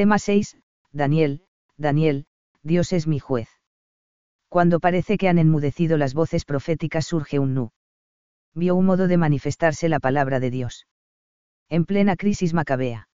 Tema 0.00 0.18
6, 0.18 0.56
Daniel, 0.92 1.42
Daniel, 1.76 2.24
Dios 2.62 2.94
es 2.94 3.06
mi 3.06 3.18
juez. 3.18 3.50
Cuando 4.48 4.80
parece 4.80 5.18
que 5.18 5.28
han 5.28 5.38
enmudecido 5.38 5.98
las 5.98 6.14
voces 6.14 6.46
proféticas 6.46 7.04
surge 7.04 7.38
un 7.38 7.52
nu. 7.52 7.70
Vio 8.54 8.76
un 8.76 8.86
modo 8.86 9.08
de 9.08 9.18
manifestarse 9.18 9.90
la 9.90 10.00
palabra 10.00 10.40
de 10.40 10.50
Dios. 10.50 10.86
En 11.68 11.84
plena 11.84 12.16
crisis 12.16 12.54
macabea. 12.54 13.10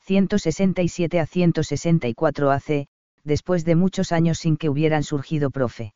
167 0.00 1.20
a 1.20 1.26
164 1.26 2.50
AC, 2.50 2.88
después 3.22 3.64
de 3.64 3.76
muchos 3.76 4.10
años 4.10 4.38
sin 4.40 4.56
que 4.56 4.68
hubieran 4.68 5.04
surgido 5.04 5.52
profe. 5.52 5.94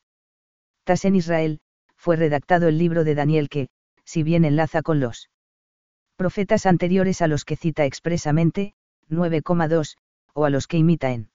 Tas 0.84 1.04
en 1.06 1.16
Israel, 1.16 1.58
fue 1.96 2.14
redactado 2.14 2.68
el 2.68 2.78
libro 2.78 3.02
de 3.02 3.16
Daniel 3.16 3.48
que, 3.48 3.68
si 4.04 4.22
bien 4.22 4.44
enlaza 4.44 4.82
con 4.82 5.00
los 5.00 5.28
profetas 6.14 6.66
anteriores 6.66 7.20
a 7.20 7.26
los 7.26 7.44
que 7.44 7.56
cita 7.56 7.84
expresamente, 7.84 8.74
9,2, 9.10 9.96
o 10.34 10.44
a 10.44 10.50
los 10.50 10.66
que 10.66 10.76
imita 10.76 11.12
en 11.12 11.30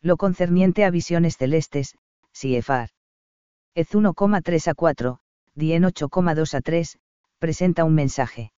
lo 0.00 0.16
concerniente 0.16 0.84
a 0.84 0.90
visiones 0.90 1.36
celestes, 1.36 1.96
Siefar. 2.32 2.90
Ez 3.74 3.90
1,3 3.90 4.68
a 4.68 4.74
4, 4.74 5.18
Dien 5.54 5.82
8,2 5.84 6.54
a 6.54 6.60
3, 6.60 6.98
presenta 7.38 7.84
un 7.84 7.94
mensaje. 7.94 8.52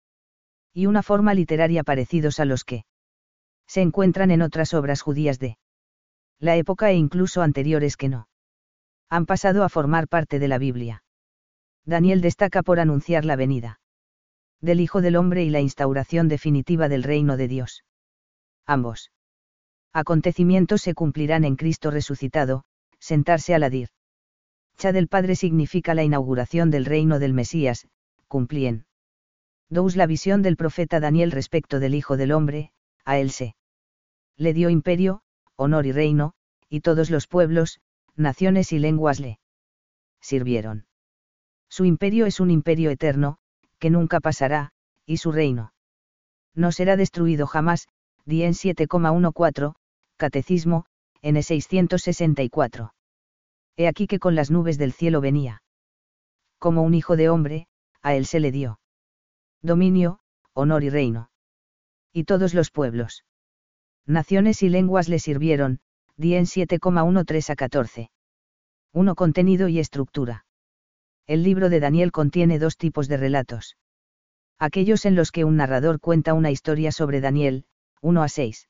Y 0.72 0.86
una 0.86 1.02
forma 1.02 1.34
literaria 1.34 1.82
parecidos 1.84 2.38
a 2.38 2.44
los 2.44 2.64
que 2.64 2.84
se 3.66 3.82
encuentran 3.82 4.30
en 4.30 4.42
otras 4.42 4.74
obras 4.74 5.00
judías 5.00 5.38
de 5.38 5.58
la 6.38 6.56
época 6.56 6.90
e 6.90 6.94
incluso 6.94 7.42
anteriores 7.42 7.96
que 7.96 8.08
no 8.08 8.28
han 9.08 9.26
pasado 9.26 9.64
a 9.64 9.68
formar 9.68 10.08
parte 10.08 10.38
de 10.38 10.48
la 10.48 10.58
Biblia. 10.58 11.04
Daniel 11.84 12.20
destaca 12.20 12.62
por 12.62 12.80
anunciar 12.80 13.24
la 13.24 13.36
venida 13.36 13.80
del 14.60 14.80
Hijo 14.80 15.02
del 15.02 15.16
Hombre 15.16 15.44
y 15.44 15.50
la 15.50 15.60
instauración 15.60 16.28
definitiva 16.28 16.88
del 16.88 17.02
reino 17.02 17.36
de 17.36 17.48
Dios. 17.48 17.84
Ambos 18.64 19.10
acontecimientos 19.92 20.82
se 20.82 20.94
cumplirán 20.94 21.44
en 21.44 21.56
Cristo 21.56 21.90
resucitado, 21.90 22.64
sentarse 22.98 23.54
al 23.54 23.62
adir. 23.62 23.88
Cha 24.76 24.92
del 24.92 25.08
Padre 25.08 25.36
significa 25.36 25.94
la 25.94 26.02
inauguración 26.02 26.70
del 26.70 26.84
reino 26.84 27.18
del 27.18 27.34
Mesías, 27.34 27.88
cumplien. 28.26 28.86
Dous 29.68 29.96
la 29.96 30.06
visión 30.06 30.42
del 30.42 30.56
profeta 30.56 31.00
Daniel 31.00 31.30
respecto 31.30 31.78
del 31.80 31.94
Hijo 31.94 32.16
del 32.16 32.32
Hombre, 32.32 32.72
a 33.04 33.18
él 33.18 33.30
se 33.30 33.54
le 34.36 34.54
dio 34.54 34.70
imperio, 34.70 35.22
honor 35.56 35.86
y 35.86 35.92
reino, 35.92 36.32
y 36.68 36.80
todos 36.80 37.10
los 37.10 37.26
pueblos, 37.26 37.80
naciones 38.16 38.72
y 38.72 38.78
lenguas 38.78 39.20
le 39.20 39.38
sirvieron. 40.20 40.86
Su 41.68 41.84
imperio 41.84 42.26
es 42.26 42.40
un 42.40 42.50
imperio 42.50 42.90
eterno, 42.90 43.38
que 43.78 43.90
nunca 43.90 44.20
pasará, 44.20 44.72
y 45.06 45.18
su 45.18 45.32
reino 45.32 45.72
no 46.54 46.70
será 46.70 46.96
destruido 46.96 47.46
jamás, 47.46 47.88
Dien 48.24 48.52
7,14, 48.52 49.74
Catecismo, 50.22 50.84
N664. 51.24 52.92
He 53.76 53.88
aquí 53.88 54.06
que 54.06 54.20
con 54.20 54.36
las 54.36 54.52
nubes 54.52 54.78
del 54.78 54.92
cielo 54.92 55.20
venía. 55.20 55.64
Como 56.60 56.82
un 56.82 56.94
hijo 56.94 57.16
de 57.16 57.28
hombre, 57.28 57.66
a 58.02 58.14
él 58.14 58.24
se 58.26 58.38
le 58.38 58.52
dio. 58.52 58.78
Dominio, 59.62 60.20
honor 60.52 60.84
y 60.84 60.90
reino. 60.90 61.32
Y 62.12 62.22
todos 62.22 62.54
los 62.54 62.70
pueblos. 62.70 63.24
Naciones 64.06 64.62
y 64.62 64.68
lenguas 64.68 65.08
le 65.08 65.18
sirvieron, 65.18 65.80
Dien 66.16 66.44
7,13 66.44 67.50
a 67.50 67.56
14. 67.56 68.10
1. 68.92 69.14
Contenido 69.16 69.66
y 69.66 69.80
estructura. 69.80 70.46
El 71.26 71.42
libro 71.42 71.68
de 71.68 71.80
Daniel 71.80 72.12
contiene 72.12 72.60
dos 72.60 72.76
tipos 72.76 73.08
de 73.08 73.16
relatos. 73.16 73.76
Aquellos 74.60 75.04
en 75.04 75.16
los 75.16 75.32
que 75.32 75.42
un 75.42 75.56
narrador 75.56 75.98
cuenta 75.98 76.32
una 76.32 76.52
historia 76.52 76.92
sobre 76.92 77.20
Daniel, 77.20 77.64
1 78.02 78.22
a 78.22 78.28
6. 78.28 78.68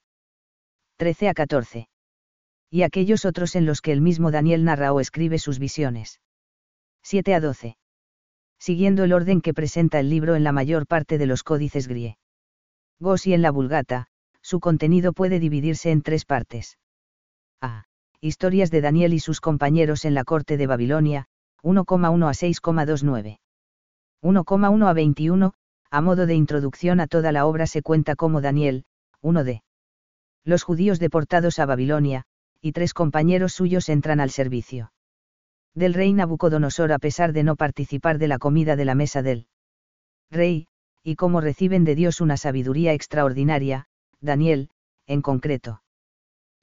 13 1.03 1.31
a 1.31 1.34
14. 1.34 1.89
Y 2.70 2.83
aquellos 2.84 3.25
otros 3.25 3.56
en 3.56 3.67
los 3.67 3.81
que 3.81 3.91
el 3.91 4.00
mismo 4.00 4.31
Daniel 4.31 4.62
narra 4.62 4.92
o 4.92 5.00
escribe 5.00 5.41
sus 5.41 5.59
visiones. 5.59 6.20
7 7.03 7.34
a 7.34 7.41
12. 7.41 7.77
Siguiendo 8.60 9.03
el 9.03 9.12
orden 9.12 9.41
que 9.41 9.53
presenta 9.53 9.99
el 9.99 10.09
libro 10.09 10.37
en 10.37 10.44
la 10.44 10.53
mayor 10.53 10.87
parte 10.87 11.19
de 11.19 11.26
los 11.26 11.43
códices 11.43 11.88
grie. 11.88 12.19
Gos 13.00 13.26
y 13.26 13.34
en 13.34 13.43
la 13.43 13.50
Vulgata, 13.50 14.06
su 14.43 14.60
contenido 14.60 15.12
puede 15.12 15.41
dividirse 15.41 15.91
en 15.91 16.03
tres 16.03 16.25
partes. 16.25 16.78
A. 17.60 17.87
Historias 18.21 18.71
de 18.71 18.81
Daniel 18.81 19.12
y 19.12 19.19
sus 19.19 19.41
compañeros 19.41 20.05
en 20.05 20.15
la 20.15 20.22
corte 20.22 20.56
de 20.56 20.69
Babilonia, 20.69 21.26
1,1 21.65 22.28
a 22.28 22.31
6,29. 22.31 23.41
1,1 24.22 24.87
a 24.88 24.93
21, 24.93 25.53
a 25.91 26.00
modo 26.00 26.26
de 26.26 26.37
introducción 26.37 27.00
a 27.00 27.09
toda 27.09 27.32
la 27.32 27.44
obra 27.44 27.66
se 27.66 27.82
cuenta 27.82 28.15
como 28.15 28.41
Daniel, 28.41 28.84
uno 29.21 29.43
de 29.43 29.65
los 30.44 30.62
judíos 30.62 30.98
deportados 30.98 31.58
a 31.58 31.66
Babilonia, 31.66 32.25
y 32.60 32.72
tres 32.72 32.94
compañeros 32.94 33.53
suyos 33.53 33.88
entran 33.88 34.20
al 34.20 34.30
servicio 34.30 34.92
del 35.75 35.94
rey 35.94 36.12
Nabucodonosor 36.12 36.92
a 36.92 36.98
pesar 36.98 37.32
de 37.32 37.42
no 37.42 37.56
participar 37.56 38.19
de 38.19 38.28
la 38.28 38.38
comida 38.38 38.76
de 38.76 38.84
la 38.84 38.94
mesa 38.94 39.22
del 39.22 39.47
rey, 40.31 40.66
y 41.02 41.16
cómo 41.16 41.41
reciben 41.41 41.84
de 41.84 41.94
Dios 41.94 42.20
una 42.20 42.36
sabiduría 42.36 42.92
extraordinaria, 42.92 43.86
Daniel, 44.20 44.70
en 45.06 45.22
concreto. 45.22 45.82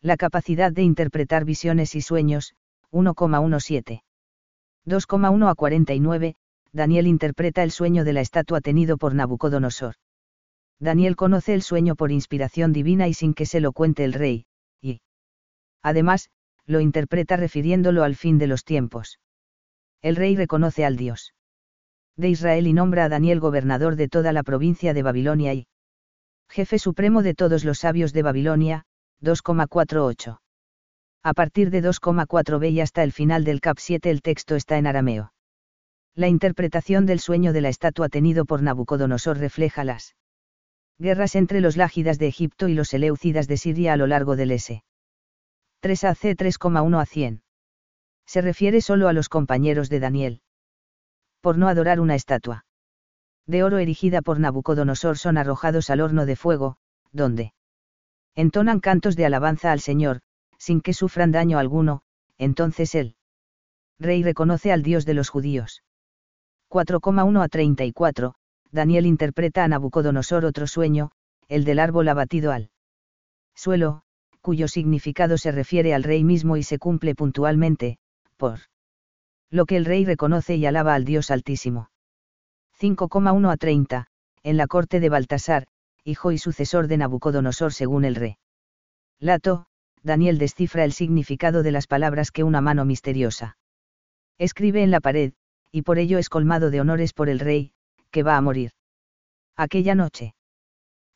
La 0.01 0.15
capacidad 0.15 0.71
de 0.71 0.83
interpretar 0.83 1.43
visiones 1.43 1.95
y 1.95 2.01
sueños, 2.01 2.53
1,17. 2.91 4.03
2,1 4.85 5.49
a 5.49 5.55
49, 5.55 6.35
Daniel 6.71 7.07
interpreta 7.07 7.63
el 7.63 7.71
sueño 7.71 8.05
de 8.05 8.13
la 8.13 8.21
estatua 8.21 8.61
tenido 8.61 8.97
por 8.97 9.13
Nabucodonosor. 9.13 9.95
Daniel 10.79 11.15
conoce 11.15 11.53
el 11.53 11.61
sueño 11.61 11.95
por 11.95 12.11
inspiración 12.11 12.71
divina 12.71 13.07
y 13.07 13.13
sin 13.13 13.33
que 13.33 13.45
se 13.45 13.59
lo 13.59 13.73
cuente 13.73 14.05
el 14.05 14.13
rey, 14.13 14.45
y 14.81 15.01
además, 15.81 16.29
lo 16.65 16.79
interpreta 16.79 17.35
refiriéndolo 17.35 18.03
al 18.03 18.15
fin 18.15 18.37
de 18.37 18.47
los 18.47 18.63
tiempos. 18.63 19.19
El 20.01 20.15
rey 20.15 20.35
reconoce 20.35 20.85
al 20.85 20.95
Dios 20.95 21.33
de 22.15 22.29
Israel 22.29 22.67
y 22.67 22.73
nombra 22.73 23.05
a 23.05 23.09
Daniel 23.09 23.39
gobernador 23.39 23.95
de 23.95 24.07
toda 24.07 24.33
la 24.33 24.43
provincia 24.43 24.93
de 24.93 25.03
Babilonia 25.03 25.53
y 25.53 25.67
jefe 26.49 26.79
supremo 26.79 27.23
de 27.23 27.33
todos 27.33 27.63
los 27.63 27.79
sabios 27.79 28.11
de 28.11 28.23
Babilonia, 28.23 28.83
2,48. 29.21 30.39
A 31.23 31.33
partir 31.33 31.69
de 31.69 31.83
2,4b 31.83 32.71
y 32.71 32.81
hasta 32.81 33.03
el 33.03 33.11
final 33.11 33.43
del 33.43 33.61
cap 33.61 33.77
7 33.79 34.09
el 34.09 34.21
texto 34.21 34.55
está 34.55 34.77
en 34.77 34.87
arameo. 34.87 35.33
La 36.15 36.27
interpretación 36.27 37.05
del 37.05 37.19
sueño 37.19 37.53
de 37.53 37.61
la 37.61 37.69
estatua 37.69 38.09
tenido 38.09 38.45
por 38.45 38.61
Nabucodonosor 38.61 39.37
refleja 39.37 39.83
las 39.83 40.15
guerras 40.99 41.35
entre 41.35 41.61
los 41.61 41.77
lágidas 41.77 42.19
de 42.19 42.27
Egipto 42.27 42.67
y 42.67 42.73
los 42.73 42.93
eleucidas 42.93 43.47
de 43.47 43.57
Siria 43.57 43.93
a 43.93 43.97
lo 43.97 44.05
largo 44.05 44.35
del 44.35 44.51
S. 44.51 44.83
3 45.79 46.03
AC 46.03 46.21
3,1 46.35 47.01
a 47.01 47.05
100. 47.05 47.41
Se 48.25 48.41
refiere 48.41 48.81
solo 48.81 49.07
a 49.07 49.13
los 49.13 49.29
compañeros 49.29 49.89
de 49.89 49.99
Daniel. 49.99 50.41
Por 51.41 51.57
no 51.57 51.69
adorar 51.69 51.99
una 51.99 52.15
estatua 52.15 52.65
de 53.49 53.63
oro 53.63 53.79
erigida 53.79 54.21
por 54.21 54.39
Nabucodonosor 54.39 55.17
son 55.17 55.39
arrojados 55.39 55.89
al 55.89 56.01
horno 56.01 56.27
de 56.27 56.35
fuego, 56.35 56.77
donde 57.11 57.53
entonan 58.35 58.79
cantos 58.79 59.15
de 59.15 59.25
alabanza 59.25 59.71
al 59.71 59.79
Señor, 59.79 60.21
sin 60.59 60.81
que 60.81 60.93
sufran 60.93 61.31
daño 61.31 61.57
alguno, 61.57 62.03
entonces 62.37 62.93
él. 62.93 63.15
Rey 63.97 64.21
reconoce 64.21 64.71
al 64.71 64.83
Dios 64.83 65.05
de 65.05 65.15
los 65.15 65.29
judíos. 65.29 65.81
4,1 66.69 67.43
a 67.43 67.47
34, 67.47 68.35
Daniel 68.71 69.05
interpreta 69.05 69.63
a 69.63 69.67
Nabucodonosor 69.67 70.45
otro 70.45 70.67
sueño, 70.67 71.11
el 71.47 71.65
del 71.65 71.79
árbol 71.79 72.07
abatido 72.09 72.51
al 72.51 72.69
suelo, 73.55 74.03
cuyo 74.41 74.67
significado 74.67 75.37
se 75.37 75.51
refiere 75.51 75.93
al 75.93 76.03
rey 76.03 76.23
mismo 76.23 76.57
y 76.57 76.63
se 76.63 76.77
cumple 76.77 77.15
puntualmente, 77.15 77.97
por 78.37 78.59
lo 79.49 79.65
que 79.65 79.77
el 79.77 79.85
rey 79.85 80.05
reconoce 80.05 80.55
y 80.55 80.65
alaba 80.65 80.93
al 80.93 81.05
Dios 81.05 81.31
Altísimo. 81.31 81.89
5,1 82.79 83.51
a 83.51 83.57
30, 83.57 84.07
en 84.43 84.57
la 84.57 84.67
corte 84.67 84.99
de 84.99 85.09
Baltasar, 85.09 85.67
hijo 86.03 86.31
y 86.31 86.37
sucesor 86.37 86.87
de 86.87 86.97
Nabucodonosor 86.97 87.73
según 87.73 88.05
el 88.05 88.15
rey. 88.15 88.37
Lato, 89.19 89.65
Daniel 90.01 90.37
descifra 90.37 90.85
el 90.85 90.93
significado 90.93 91.61
de 91.63 91.71
las 91.71 91.87
palabras 91.87 92.31
que 92.31 92.43
una 92.43 92.61
mano 92.61 92.85
misteriosa 92.85 93.57
escribe 94.37 94.83
en 94.83 94.91
la 94.91 95.01
pared, 95.01 95.33
y 95.71 95.81
por 95.81 95.99
ello 95.99 96.17
es 96.17 96.29
colmado 96.29 96.71
de 96.71 96.79
honores 96.79 97.11
por 97.11 97.27
el 97.27 97.39
rey, 97.39 97.73
que 98.11 98.23
va 98.23 98.37
a 98.37 98.41
morir. 98.41 98.71
Aquella 99.55 99.95
noche. 99.95 100.33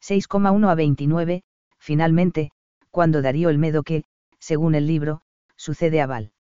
6,1 0.02 0.70
a 0.70 0.76
29, 0.76 1.44
finalmente, 1.80 2.52
cuando 2.92 3.22
Darío 3.22 3.50
el 3.50 3.58
Medo 3.58 3.84
que, 3.84 4.04
según 4.40 4.76
el 4.76 4.86
libro, 4.86 5.22
sucede 5.56 6.02
a 6.02 6.08
Val. 6.08 6.34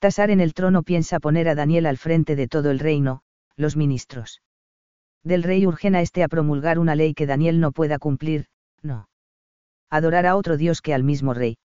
Tasar 0.00 0.30
en 0.30 0.40
el 0.40 0.52
trono 0.52 0.82
piensa 0.82 1.20
poner 1.20 1.48
a 1.48 1.54
Daniel 1.54 1.86
al 1.86 1.96
frente 1.96 2.34
de 2.34 2.48
todo 2.48 2.72
el 2.72 2.80
reino, 2.80 3.22
los 3.56 3.76
ministros. 3.76 4.42
Del 5.22 5.44
rey 5.44 5.64
urgen 5.64 5.94
a 5.94 6.00
este 6.00 6.24
a 6.24 6.28
promulgar 6.28 6.80
una 6.80 6.96
ley 6.96 7.14
que 7.14 7.26
Daniel 7.26 7.60
no 7.60 7.70
pueda 7.70 8.00
cumplir, 8.00 8.46
no. 8.82 9.08
Adorar 9.88 10.26
a 10.26 10.34
otro 10.34 10.56
Dios 10.56 10.82
que 10.82 10.92
al 10.92 11.04
mismo 11.04 11.34
rey. 11.34 11.58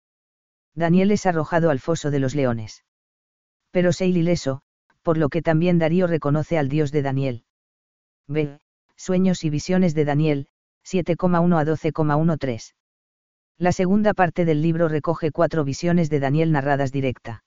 Daniel 0.75 1.09
es 1.09 1.25
arrojado 1.25 1.71
al 1.71 1.79
foso 1.79 2.11
de 2.11 2.19
los 2.19 2.35
leones. 2.35 2.83
Pero 3.71 3.91
Seil 3.91 4.15
ileso, 4.15 4.61
por 5.01 5.17
lo 5.17 5.29
que 5.29 5.41
también 5.41 5.79
Darío 5.79 6.05
reconoce 6.05 6.59
al 6.59 6.69
Dios 6.69 6.91
de 6.91 7.01
Daniel. 7.01 7.43
B. 8.29 8.59
Sueños 8.97 9.45
y 9.45 9.49
visiones 9.49 9.95
de 9.95 10.03
Daniel, 10.03 10.47
7,1 10.83 11.57
a 11.57 11.63
12,13. 11.63 12.73
La 13.57 13.71
segunda 13.71 14.13
parte 14.13 14.43
del 14.43 14.61
libro 14.61 14.89
recoge 14.89 15.31
cuatro 15.31 15.63
visiones 15.63 16.09
de 16.09 16.19
Daniel 16.19 16.51
narradas 16.51 16.91
directa. 16.91 17.45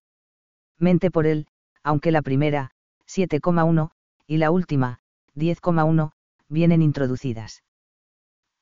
Mente 0.78 1.10
por 1.10 1.26
él, 1.26 1.46
aunque 1.82 2.10
la 2.10 2.22
primera, 2.22 2.70
7,1, 3.06 3.90
y 4.26 4.38
la 4.38 4.50
última, 4.50 5.00
10,1, 5.36 6.12
vienen 6.48 6.80
introducidas. 6.80 7.62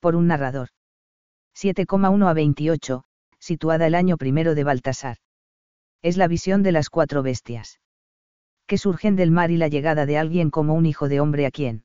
Por 0.01 0.17
un 0.17 0.27
narrador. 0.27 0.71
7,1 1.55 2.29
a 2.29 2.33
28, 2.33 3.05
situada 3.39 3.87
el 3.87 3.95
año 3.95 4.17
primero 4.17 4.57
de 4.57 4.65
Baltasar. 4.65 5.19
Es 6.03 6.17
la 6.17 6.27
visión 6.27 6.65
de 6.65 6.73
las 6.73 6.91
cuatro 6.91 7.23
bestias. 7.23 7.79
Que 8.67 8.77
surgen 8.77 9.15
del 9.15 9.31
mar 9.31 9.53
y 9.53 9.57
la 9.57 9.69
llegada 9.69 10.05
de 10.05 10.19
alguien 10.19 10.51
como 10.51 10.75
un 10.75 10.85
hijo 10.85 11.09
de 11.09 11.21
hombre 11.21 11.47
a 11.47 11.53
quien 11.53 11.85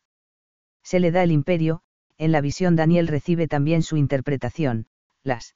se 0.83 0.99
le 0.99 1.11
da 1.11 1.23
el 1.23 1.31
imperio, 1.31 1.81
en 2.17 2.31
la 2.31 2.41
visión 2.41 2.75
Daniel 2.75 3.07
recibe 3.07 3.47
también 3.47 3.81
su 3.81 3.97
interpretación, 3.97 4.87
las 5.23 5.55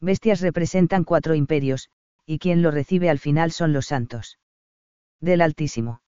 bestias 0.00 0.40
representan 0.40 1.04
cuatro 1.04 1.34
imperios, 1.34 1.90
y 2.24 2.38
quien 2.38 2.62
lo 2.62 2.70
recibe 2.70 3.10
al 3.10 3.18
final 3.18 3.50
son 3.50 3.72
los 3.72 3.86
santos. 3.86 4.38
Del 5.20 5.40
Altísimo. 5.40 6.00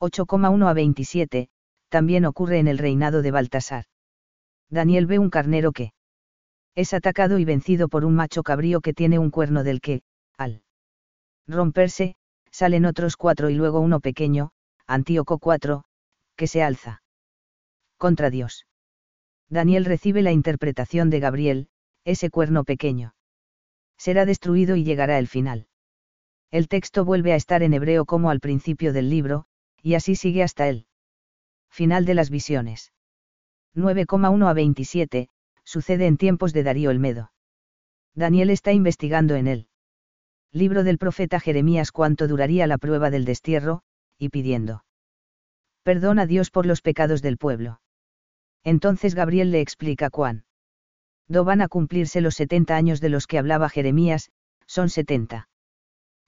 8,1 0.00 0.68
a 0.68 0.72
27, 0.72 1.48
también 1.88 2.24
ocurre 2.24 2.58
en 2.58 2.68
el 2.68 2.78
reinado 2.78 3.22
de 3.22 3.30
Baltasar. 3.30 3.84
Daniel 4.68 5.06
ve 5.06 5.18
un 5.18 5.30
carnero 5.30 5.72
que 5.72 5.92
es 6.74 6.94
atacado 6.94 7.38
y 7.38 7.44
vencido 7.44 7.88
por 7.88 8.04
un 8.04 8.14
macho 8.14 8.42
cabrío 8.42 8.80
que 8.80 8.94
tiene 8.94 9.18
un 9.18 9.30
cuerno 9.30 9.62
del 9.62 9.80
que, 9.80 10.02
al 10.38 10.62
romperse, 11.46 12.16
salen 12.50 12.86
otros 12.86 13.16
cuatro 13.16 13.50
y 13.50 13.54
luego 13.54 13.80
uno 13.80 14.00
pequeño, 14.00 14.52
Antíoco 14.86 15.38
4, 15.38 15.84
que 16.36 16.46
se 16.46 16.62
alza 16.62 17.01
contra 18.02 18.30
Dios. 18.30 18.66
Daniel 19.48 19.84
recibe 19.84 20.22
la 20.22 20.32
interpretación 20.32 21.08
de 21.08 21.20
Gabriel, 21.20 21.68
ese 22.02 22.30
cuerno 22.30 22.64
pequeño. 22.64 23.14
Será 23.96 24.26
destruido 24.26 24.74
y 24.74 24.82
llegará 24.82 25.20
el 25.20 25.28
final. 25.28 25.68
El 26.50 26.66
texto 26.66 27.04
vuelve 27.04 27.32
a 27.32 27.36
estar 27.36 27.62
en 27.62 27.74
hebreo 27.74 28.04
como 28.04 28.30
al 28.30 28.40
principio 28.40 28.92
del 28.92 29.08
libro, 29.08 29.44
y 29.80 29.94
así 29.94 30.16
sigue 30.16 30.42
hasta 30.42 30.68
el 30.68 30.88
final 31.70 32.04
de 32.04 32.14
las 32.14 32.28
visiones. 32.28 32.92
9,1 33.76 34.48
a 34.48 34.52
27, 34.52 35.28
sucede 35.62 36.08
en 36.08 36.16
tiempos 36.16 36.52
de 36.52 36.64
Darío 36.64 36.90
el 36.90 36.98
Medo. 36.98 37.30
Daniel 38.16 38.50
está 38.50 38.72
investigando 38.72 39.36
en 39.36 39.46
él. 39.46 39.68
Libro 40.50 40.82
del 40.82 40.98
profeta 40.98 41.38
Jeremías 41.38 41.92
cuánto 41.92 42.26
duraría 42.26 42.66
la 42.66 42.78
prueba 42.78 43.10
del 43.10 43.24
destierro, 43.24 43.84
y 44.18 44.30
pidiendo. 44.30 44.82
Perdón 45.84 46.18
a 46.18 46.26
Dios 46.26 46.50
por 46.50 46.66
los 46.66 46.82
pecados 46.82 47.22
del 47.22 47.38
pueblo. 47.38 47.81
Entonces 48.64 49.14
Gabriel 49.14 49.50
le 49.50 49.60
explica 49.60 50.10
cuán. 50.10 50.44
Do 51.28 51.44
van 51.44 51.60
a 51.62 51.68
cumplirse 51.68 52.20
los 52.20 52.34
70 52.34 52.76
años 52.76 53.00
de 53.00 53.08
los 53.08 53.26
que 53.26 53.38
hablaba 53.38 53.68
Jeremías, 53.68 54.30
son 54.66 54.88
70 54.88 55.48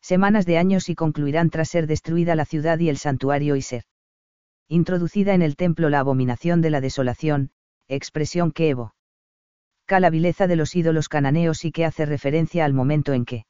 semanas 0.01 0.45
de 0.45 0.59
años 0.59 0.89
y 0.89 0.95
concluirán 0.95 1.49
tras 1.49 1.71
ser 1.71 1.87
destruida 1.87 2.35
la 2.35 2.45
ciudad 2.45 2.79
y 2.79 2.89
el 2.89 2.99
santuario 2.99 3.57
y 3.57 3.63
ser 3.63 3.85
introducida 4.69 5.35
en 5.35 5.43
el 5.43 5.57
templo 5.57 5.89
la 5.89 6.01
abominación 6.01 6.61
de 6.61 6.71
la 6.71 6.81
desolación, 6.81 7.51
expresión 7.89 8.53
que 8.53 8.69
Evo 8.71 8.95
la 9.89 10.11
vileza 10.11 10.47
de 10.47 10.57
los 10.57 10.75
ídolos 10.75 11.09
cananeos 11.09 11.65
y 11.65 11.71
que 11.71 11.85
hace 11.85 12.07
referencia 12.07 12.65
al 12.65 12.73
momento 12.73 13.13
en 13.13 13.25
que 13.25 13.47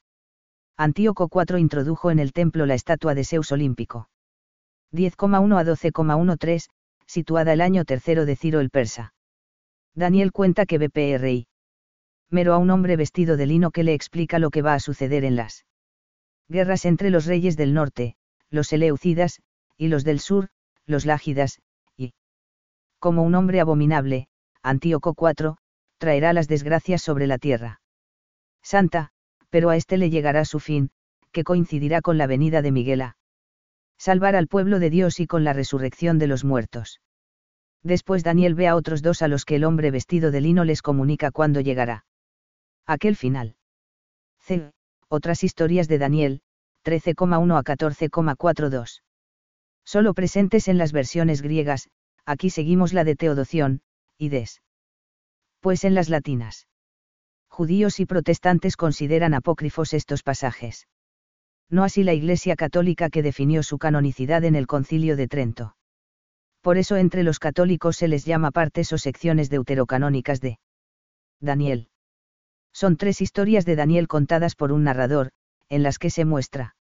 Antíoco 0.77 1.31
IV 1.33 1.59
introdujo 1.59 2.11
en 2.11 2.19
el 2.19 2.33
templo 2.33 2.67
la 2.67 2.75
estatua 2.75 3.15
de 3.15 3.25
Zeus 3.25 3.53
olímpico. 3.53 4.09
10,1 4.93 5.59
a 5.59 5.65
12,13, 5.65 6.67
situada 7.07 7.53
el 7.53 7.61
año 7.61 7.85
tercero 7.85 8.27
de 8.27 8.37
Ciro 8.37 8.61
el 8.61 8.71
persa. 8.71 9.15
Daniel 9.95 10.33
cuenta 10.33 10.67
que 10.67 10.79
BPRI. 10.79 11.47
Mero 12.31 12.55
a 12.55 12.59
un 12.59 12.71
hombre 12.71 12.97
vestido 12.97 13.37
de 13.37 13.47
lino 13.47 13.71
que 13.71 13.85
le 13.85 13.95
explica 13.95 14.39
lo 14.39 14.51
que 14.51 14.63
va 14.63 14.75
a 14.75 14.81
suceder 14.81 15.25
en 15.25 15.37
las 15.37 15.65
guerras 16.49 16.85
entre 16.85 17.11
los 17.11 17.27
reyes 17.27 17.57
del 17.57 17.75
norte, 17.75 18.17
los 18.51 18.73
Eleucidas, 18.73 19.41
y 19.77 19.89
los 19.89 20.05
del 20.05 20.21
sur, 20.21 20.49
los 20.87 21.07
Lágidas, 21.07 21.61
y 21.97 22.13
como 22.99 23.23
un 23.23 23.35
hombre 23.35 23.61
abominable, 23.61 24.29
Antíoco 24.63 25.15
IV, 25.17 25.57
traerá 25.99 26.33
las 26.33 26.49
desgracias 26.49 27.03
sobre 27.03 27.27
la 27.27 27.39
tierra. 27.39 27.81
Santa, 28.63 29.11
pero 29.51 29.71
a 29.71 29.77
éste 29.77 29.97
le 29.97 30.11
llegará 30.11 30.45
su 30.45 30.59
fin, 30.59 30.91
que 31.33 31.45
coincidirá 31.45 32.03
con 32.03 32.19
la 32.19 32.27
venida 32.27 32.63
de 32.63 32.73
Miguela 32.73 33.17
salvar 33.99 34.37
al 34.37 34.49
pueblo 34.49 34.79
de 34.79 34.91
Dios 34.91 35.21
y 35.21 35.27
con 35.27 35.45
la 35.45 35.53
resurrección 35.53 36.19
de 36.19 36.27
los 36.27 36.45
muertos. 36.45 37.01
Después 37.83 38.25
Daniel 38.25 38.55
ve 38.55 38.67
a 38.67 38.77
otros 38.77 39.03
dos 39.03 39.23
a 39.23 39.29
los 39.29 39.45
que 39.45 39.57
el 39.57 39.65
hombre 39.65 39.91
vestido 39.91 40.31
de 40.31 40.41
lino 40.41 40.65
les 40.65 40.83
comunica 40.83 41.31
cuándo 41.31 41.61
llegará. 41.61 42.07
Aquel 42.87 43.17
final. 43.17 43.57
C. 44.41 44.73
Otras 45.09 45.45
historias 45.45 45.87
de 45.87 45.99
Daniel, 45.99 46.41
13,1 46.85 47.59
a 47.59 47.63
14,42. 47.63 49.03
Solo 49.85 50.15
presentes 50.15 50.69
en 50.69 50.79
las 50.79 50.93
versiones 50.93 51.43
griegas, 51.43 51.89
aquí 52.25 52.51
seguimos 52.51 52.95
la 52.95 53.05
de 53.05 53.17
Teodoción, 53.17 53.83
y 54.17 54.31
Des. 54.31 54.63
Pues 55.61 55.85
en 55.85 55.95
las 55.95 56.09
latinas. 56.09 56.67
Judíos 57.49 58.01
y 58.01 58.07
protestantes 58.07 58.77
consideran 58.77 59.35
apócrifos 59.35 59.93
estos 59.93 60.23
pasajes 60.23 60.87
no 61.71 61.85
así 61.85 62.05
la 62.05 62.15
Iglesia 62.15 62.57
Católica 62.57 63.11
que 63.11 63.23
definió 63.23 63.63
su 63.63 63.79
canonicidad 63.79 64.45
en 64.45 64.55
el 64.55 64.67
Concilio 64.67 65.17
de 65.17 65.29
Trento. 65.29 65.77
Por 66.61 66.79
eso 66.79 66.97
entre 66.97 67.23
los 67.23 67.39
católicos 67.39 67.97
se 67.97 68.09
les 68.09 68.25
llama 68.25 68.51
partes 68.51 68.93
o 68.93 68.99
secciones 68.99 69.51
deuterocanónicas 69.51 70.41
de 70.41 70.59
Daniel. 71.41 71.89
Son 72.73 72.97
tres 72.97 73.21
historias 73.21 73.65
de 73.65 73.77
Daniel 73.77 74.09
contadas 74.09 74.55
por 74.55 74.73
un 74.73 74.85
narrador, 74.85 75.31
en 75.69 75.83
las 75.83 75.99
que 75.99 76.11
se 76.11 76.25
muestra 76.25 76.75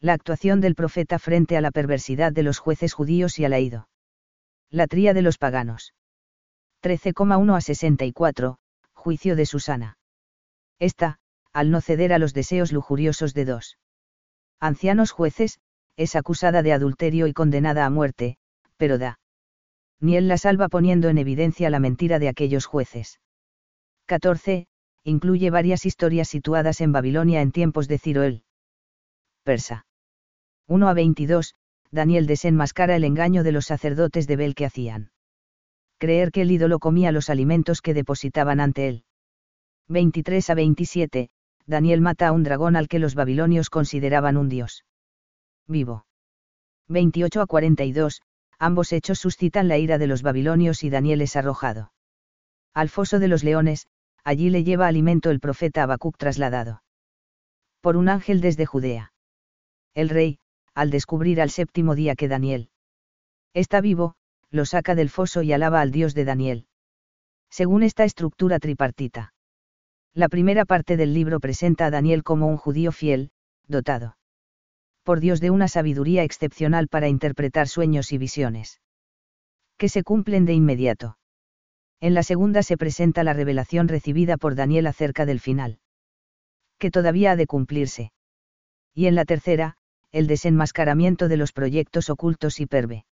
la 0.00 0.12
actuación 0.12 0.60
del 0.60 0.74
profeta 0.74 1.18
frente 1.18 1.56
a 1.56 1.60
la 1.60 1.72
perversidad 1.72 2.32
de 2.32 2.44
los 2.44 2.58
jueces 2.58 2.92
judíos 2.92 3.38
y 3.38 3.44
al 3.44 3.52
aído. 3.52 3.88
La 4.70 4.86
tría 4.86 5.12
de 5.12 5.22
los 5.22 5.38
paganos. 5.38 5.92
13,1 6.82 7.56
a 7.56 7.60
64, 7.60 8.58
juicio 8.92 9.34
de 9.34 9.46
Susana. 9.46 9.98
Esta, 10.78 11.18
al 11.52 11.72
no 11.72 11.80
ceder 11.80 12.12
a 12.12 12.18
los 12.18 12.32
deseos 12.32 12.70
lujuriosos 12.70 13.34
de 13.34 13.44
dos 13.44 13.78
ancianos 14.60 15.10
jueces, 15.10 15.58
es 15.96 16.16
acusada 16.16 16.62
de 16.62 16.72
adulterio 16.72 17.26
y 17.26 17.32
condenada 17.32 17.84
a 17.84 17.90
muerte, 17.90 18.36
pero 18.76 18.98
da. 18.98 19.18
Ni 20.00 20.16
él 20.16 20.28
la 20.28 20.38
salva 20.38 20.68
poniendo 20.68 21.08
en 21.08 21.18
evidencia 21.18 21.70
la 21.70 21.80
mentira 21.80 22.18
de 22.18 22.28
aquellos 22.28 22.66
jueces. 22.66 23.20
14. 24.06 24.66
Incluye 25.04 25.50
varias 25.50 25.86
historias 25.86 26.28
situadas 26.28 26.80
en 26.80 26.92
Babilonia 26.92 27.40
en 27.40 27.50
tiempos 27.50 27.88
de 27.88 27.98
Ciro 27.98 28.22
el 28.22 28.44
Persa. 29.42 29.86
1 30.66 30.88
a 30.88 30.94
22. 30.94 31.54
Daniel 31.90 32.26
desenmascara 32.26 32.96
el 32.96 33.04
engaño 33.04 33.42
de 33.42 33.52
los 33.52 33.66
sacerdotes 33.66 34.26
de 34.26 34.36
Bel 34.36 34.54
que 34.54 34.66
hacían. 34.66 35.10
Creer 35.98 36.30
que 36.30 36.42
el 36.42 36.50
ídolo 36.50 36.78
comía 36.78 37.10
los 37.10 37.30
alimentos 37.30 37.80
que 37.80 37.94
depositaban 37.94 38.60
ante 38.60 38.88
él. 38.88 39.04
23 39.88 40.50
a 40.50 40.54
27. 40.54 41.30
Daniel 41.68 42.00
mata 42.00 42.28
a 42.28 42.32
un 42.32 42.42
dragón 42.42 42.76
al 42.76 42.88
que 42.88 42.98
los 42.98 43.14
babilonios 43.14 43.68
consideraban 43.68 44.38
un 44.38 44.48
dios. 44.48 44.86
Vivo. 45.66 46.06
28 46.88 47.42
a 47.42 47.46
42, 47.46 48.22
ambos 48.58 48.92
hechos 48.94 49.18
suscitan 49.18 49.68
la 49.68 49.76
ira 49.76 49.98
de 49.98 50.06
los 50.06 50.22
babilonios 50.22 50.82
y 50.82 50.88
Daniel 50.88 51.20
es 51.20 51.36
arrojado. 51.36 51.92
Al 52.72 52.88
foso 52.88 53.18
de 53.18 53.28
los 53.28 53.44
leones, 53.44 53.86
allí 54.24 54.48
le 54.48 54.64
lleva 54.64 54.86
alimento 54.86 55.30
el 55.30 55.40
profeta 55.40 55.82
Habacuc 55.82 56.16
trasladado. 56.16 56.82
Por 57.82 57.98
un 57.98 58.08
ángel 58.08 58.40
desde 58.40 58.64
Judea. 58.64 59.12
El 59.94 60.08
rey, 60.08 60.38
al 60.74 60.90
descubrir 60.90 61.38
al 61.38 61.50
séptimo 61.50 61.94
día 61.94 62.14
que 62.14 62.28
Daniel 62.28 62.70
está 63.52 63.82
vivo, 63.82 64.14
lo 64.50 64.64
saca 64.64 64.94
del 64.94 65.10
foso 65.10 65.42
y 65.42 65.52
alaba 65.52 65.82
al 65.82 65.90
Dios 65.90 66.14
de 66.14 66.24
Daniel. 66.24 66.66
Según 67.50 67.82
esta 67.82 68.04
estructura 68.04 68.58
tripartita. 68.58 69.34
La 70.14 70.28
primera 70.28 70.64
parte 70.64 70.96
del 70.96 71.14
libro 71.14 71.40
presenta 71.40 71.86
a 71.86 71.90
Daniel 71.90 72.22
como 72.22 72.46
un 72.46 72.56
judío 72.56 72.92
fiel, 72.92 73.30
dotado 73.66 74.16
por 75.08 75.20
Dios 75.20 75.40
de 75.40 75.50
una 75.50 75.68
sabiduría 75.68 76.22
excepcional 76.22 76.86
para 76.86 77.08
interpretar 77.08 77.66
sueños 77.66 78.12
y 78.12 78.18
visiones. 78.18 78.82
Que 79.78 79.88
se 79.88 80.02
cumplen 80.02 80.44
de 80.44 80.52
inmediato. 80.52 81.16
En 81.98 82.12
la 82.12 82.22
segunda 82.22 82.62
se 82.62 82.76
presenta 82.76 83.24
la 83.24 83.32
revelación 83.32 83.88
recibida 83.88 84.36
por 84.36 84.54
Daniel 84.54 84.86
acerca 84.86 85.24
del 85.24 85.40
final. 85.40 85.78
Que 86.78 86.90
todavía 86.90 87.30
ha 87.30 87.36
de 87.36 87.46
cumplirse. 87.46 88.12
Y 88.92 89.06
en 89.06 89.14
la 89.14 89.24
tercera, 89.24 89.78
el 90.12 90.26
desenmascaramiento 90.26 91.28
de 91.28 91.38
los 91.38 91.52
proyectos 91.52 92.10
ocultos 92.10 92.60
y 92.60 92.66
perve. 92.66 93.06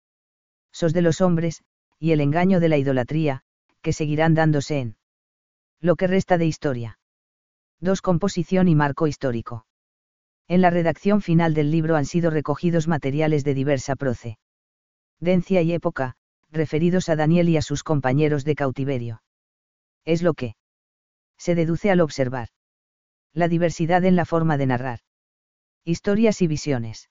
Sos 0.72 0.94
de 0.94 1.04
los 1.04 1.22
hombres, 1.22 1.62
y 2.00 2.14
el 2.14 2.22
engaño 2.22 2.60
de 2.60 2.70
la 2.70 2.78
idolatría, 2.78 3.44
que 3.84 3.94
seguirán 3.94 4.34
dándose 4.34 4.80
en 4.80 4.96
lo 5.84 5.98
que 5.98 6.08
resta 6.08 6.38
de 6.38 6.46
historia. 6.46 6.98
2. 7.82 8.02
Composición 8.02 8.70
y 8.70 8.76
marco 8.76 9.06
histórico. 9.06 9.66
En 10.48 10.62
la 10.62 10.70
redacción 10.70 11.22
final 11.22 11.54
del 11.54 11.72
libro 11.72 11.98
han 11.98 12.06
sido 12.06 12.30
recogidos 12.32 12.88
materiales 12.88 13.44
de 13.44 13.54
diversa 13.54 13.98
proce. 13.98 14.38
Dencia 15.20 15.62
y 15.62 15.74
época, 15.74 16.16
referidos 16.50 17.10
a 17.10 17.18
Daniel 17.18 17.50
y 17.50 17.58
a 17.58 17.62
sus 17.62 17.84
compañeros 17.84 18.46
de 18.46 18.56
cautiverio. 18.56 19.24
Es 20.06 20.22
lo 20.22 20.34
que 20.34 20.56
Se 21.38 21.54
deduce 21.54 21.92
al 21.92 22.00
observar. 22.00 22.48
La 23.34 23.50
diversidad 23.50 24.06
en 24.06 24.16
la 24.16 24.24
forma 24.24 24.56
de 24.58 24.68
narrar. 24.68 25.00
Historias 25.84 26.42
y 26.42 26.48
visiones. 26.48 27.10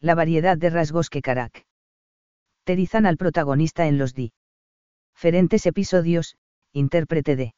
La 0.00 0.14
variedad 0.14 0.56
de 0.56 0.70
rasgos 0.70 1.10
que 1.10 1.20
caracterizan 1.20 3.04
al 3.04 3.18
protagonista 3.18 3.86
en 3.86 3.98
los 3.98 4.14
diferentes 4.14 5.66
episodios, 5.66 6.36
intérprete 6.72 7.36
de 7.36 7.54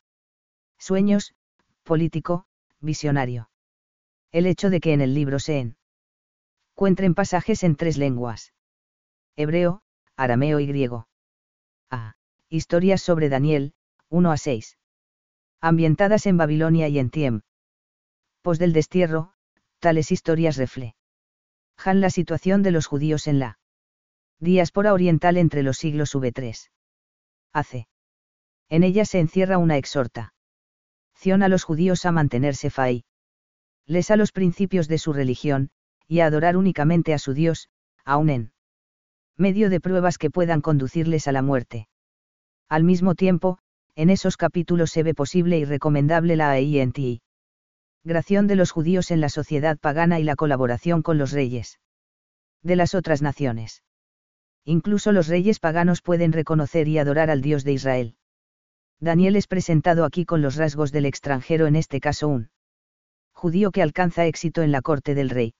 sueños, 0.78 1.34
político, 1.82 2.46
visionario. 2.80 3.50
El 4.32 4.46
hecho 4.46 4.70
de 4.70 4.80
que 4.80 4.92
en 4.92 5.00
el 5.00 5.14
libro 5.14 5.38
se 5.38 5.74
encuentren 6.72 7.14
pasajes 7.14 7.62
en 7.62 7.76
tres 7.76 7.96
lenguas. 7.96 8.52
Hebreo, 9.36 9.82
arameo 10.16 10.60
y 10.60 10.66
griego. 10.66 11.08
A. 11.90 12.14
Historias 12.48 13.02
sobre 13.02 13.28
Daniel, 13.28 13.74
1 14.08 14.30
a 14.30 14.36
6. 14.36 14.78
Ambientadas 15.60 16.26
en 16.26 16.36
Babilonia 16.36 16.88
y 16.88 16.98
en 16.98 17.10
Tiem. 17.10 17.42
Pos 18.42 18.58
del 18.58 18.72
destierro, 18.72 19.32
tales 19.78 20.12
historias 20.12 20.56
reflejan 20.56 20.94
la 22.00 22.10
situación 22.10 22.62
de 22.62 22.70
los 22.70 22.86
judíos 22.86 23.26
en 23.26 23.38
la 23.38 23.58
diáspora 24.38 24.92
oriental 24.92 25.36
entre 25.36 25.62
los 25.62 25.78
siglos 25.78 26.14
V3. 26.14 26.70
Hace. 27.52 27.88
En 28.68 28.82
ella 28.82 29.04
se 29.04 29.20
encierra 29.20 29.58
una 29.58 29.76
a 31.32 31.48
los 31.48 31.64
judíos 31.64 32.04
a 32.04 32.12
mantenerse 32.12 32.70
fai. 32.70 33.04
Les 33.86 34.10
a 34.10 34.16
los 34.16 34.32
principios 34.32 34.88
de 34.88 34.98
su 34.98 35.12
religión, 35.12 35.70
y 36.06 36.20
a 36.20 36.26
adorar 36.26 36.56
únicamente 36.56 37.14
a 37.14 37.18
su 37.18 37.34
Dios, 37.34 37.68
aun 38.04 38.30
en 38.30 38.52
medio 39.36 39.70
de 39.70 39.80
pruebas 39.80 40.18
que 40.18 40.30
puedan 40.30 40.60
conducirles 40.60 41.26
a 41.26 41.32
la 41.32 41.42
muerte. 41.42 41.88
Al 42.68 42.84
mismo 42.84 43.14
tiempo, 43.14 43.58
en 43.96 44.10
esos 44.10 44.36
capítulos 44.36 44.90
se 44.90 45.02
ve 45.02 45.14
posible 45.14 45.58
y 45.58 45.64
recomendable 45.64 46.36
la 46.36 46.50
AINTI. 46.50 47.20
Gración 48.04 48.46
de 48.46 48.56
los 48.56 48.70
judíos 48.70 49.10
en 49.10 49.20
la 49.20 49.28
sociedad 49.28 49.78
pagana 49.78 50.20
y 50.20 50.24
la 50.24 50.36
colaboración 50.36 51.02
con 51.02 51.18
los 51.18 51.32
reyes. 51.32 51.80
De 52.62 52.76
las 52.76 52.94
otras 52.94 53.22
naciones. 53.22 53.82
Incluso 54.64 55.12
los 55.12 55.28
reyes 55.28 55.58
paganos 55.58 56.00
pueden 56.00 56.32
reconocer 56.32 56.88
y 56.88 56.98
adorar 56.98 57.30
al 57.30 57.42
Dios 57.42 57.64
de 57.64 57.72
Israel. 57.72 58.16
Daniel 59.04 59.36
es 59.36 59.46
presentado 59.46 60.06
aquí 60.06 60.24
con 60.24 60.40
los 60.40 60.56
rasgos 60.56 60.90
del 60.90 61.04
extranjero, 61.04 61.66
en 61.66 61.76
este 61.76 62.00
caso 62.00 62.26
un 62.26 62.48
judío 63.34 63.70
que 63.70 63.82
alcanza 63.82 64.24
éxito 64.24 64.62
en 64.62 64.72
la 64.72 64.80
corte 64.80 65.14
del 65.14 65.28
rey. 65.28 65.52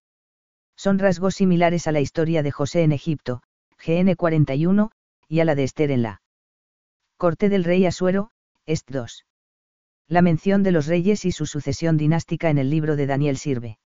Son 0.75 0.97
rasgos 0.97 1.35
similares 1.35 1.85
a 1.85 1.91
la 1.91 1.99
historia 1.99 2.41
de 2.41 2.49
José 2.49 2.81
en 2.81 2.91
Egipto, 2.91 3.43
GN 3.85 4.15
41, 4.15 4.89
y 5.27 5.39
a 5.41 5.45
la 5.45 5.53
de 5.53 5.63
Esther 5.63 5.91
en 5.91 6.01
la 6.01 6.23
corte 7.17 7.47
del 7.49 7.63
rey 7.63 7.85
Asuero, 7.85 8.31
Est 8.65 8.89
2. 8.89 9.27
La 10.07 10.23
mención 10.23 10.63
de 10.63 10.71
los 10.71 10.87
reyes 10.87 11.23
y 11.23 11.31
su 11.31 11.45
sucesión 11.45 11.97
dinástica 11.97 12.49
en 12.49 12.57
el 12.57 12.71
libro 12.71 12.95
de 12.95 13.05
Daniel 13.05 13.37
sirve 13.37 13.77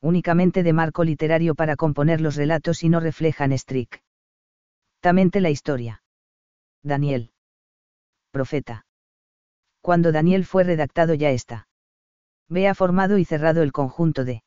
únicamente 0.00 0.62
de 0.62 0.72
marco 0.72 1.02
literario 1.02 1.56
para 1.56 1.74
componer 1.74 2.20
los 2.20 2.36
relatos 2.36 2.84
y 2.84 2.88
no 2.88 3.00
reflejan 3.00 3.50
estrictamente 3.50 5.40
la 5.40 5.50
historia. 5.50 6.04
Daniel 6.84 7.32
profeta. 8.36 8.84
Cuando 9.80 10.12
Daniel 10.12 10.44
fue 10.44 10.62
redactado 10.62 11.14
ya 11.14 11.30
está. 11.30 11.68
Vea 12.50 12.74
formado 12.74 13.16
y 13.16 13.24
cerrado 13.24 13.62
el 13.62 13.72
conjunto 13.72 14.26
de 14.26 14.42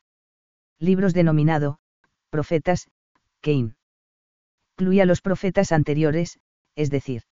libros 0.78 1.12
denominado, 1.12 1.80
profetas, 2.30 2.88
que 3.40 3.52
incluía 4.78 5.06
los 5.06 5.22
profetas 5.22 5.72
anteriores, 5.72 6.38
es 6.76 6.88
decir, 6.90 7.22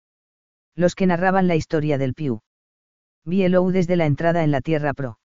los 0.75 0.97
que 0.97 1.07
narraban 1.07 1.47
la 1.47 1.55
historia 1.55 1.97
del 1.97 2.15
Piu. 2.15 2.41
Bielou 3.25 3.71
desde 3.71 3.95
la 3.95 4.07
entrada 4.07 4.43
en 4.43 4.51
la 4.51 4.61
tierra 4.61 4.95
pro. 4.95 5.21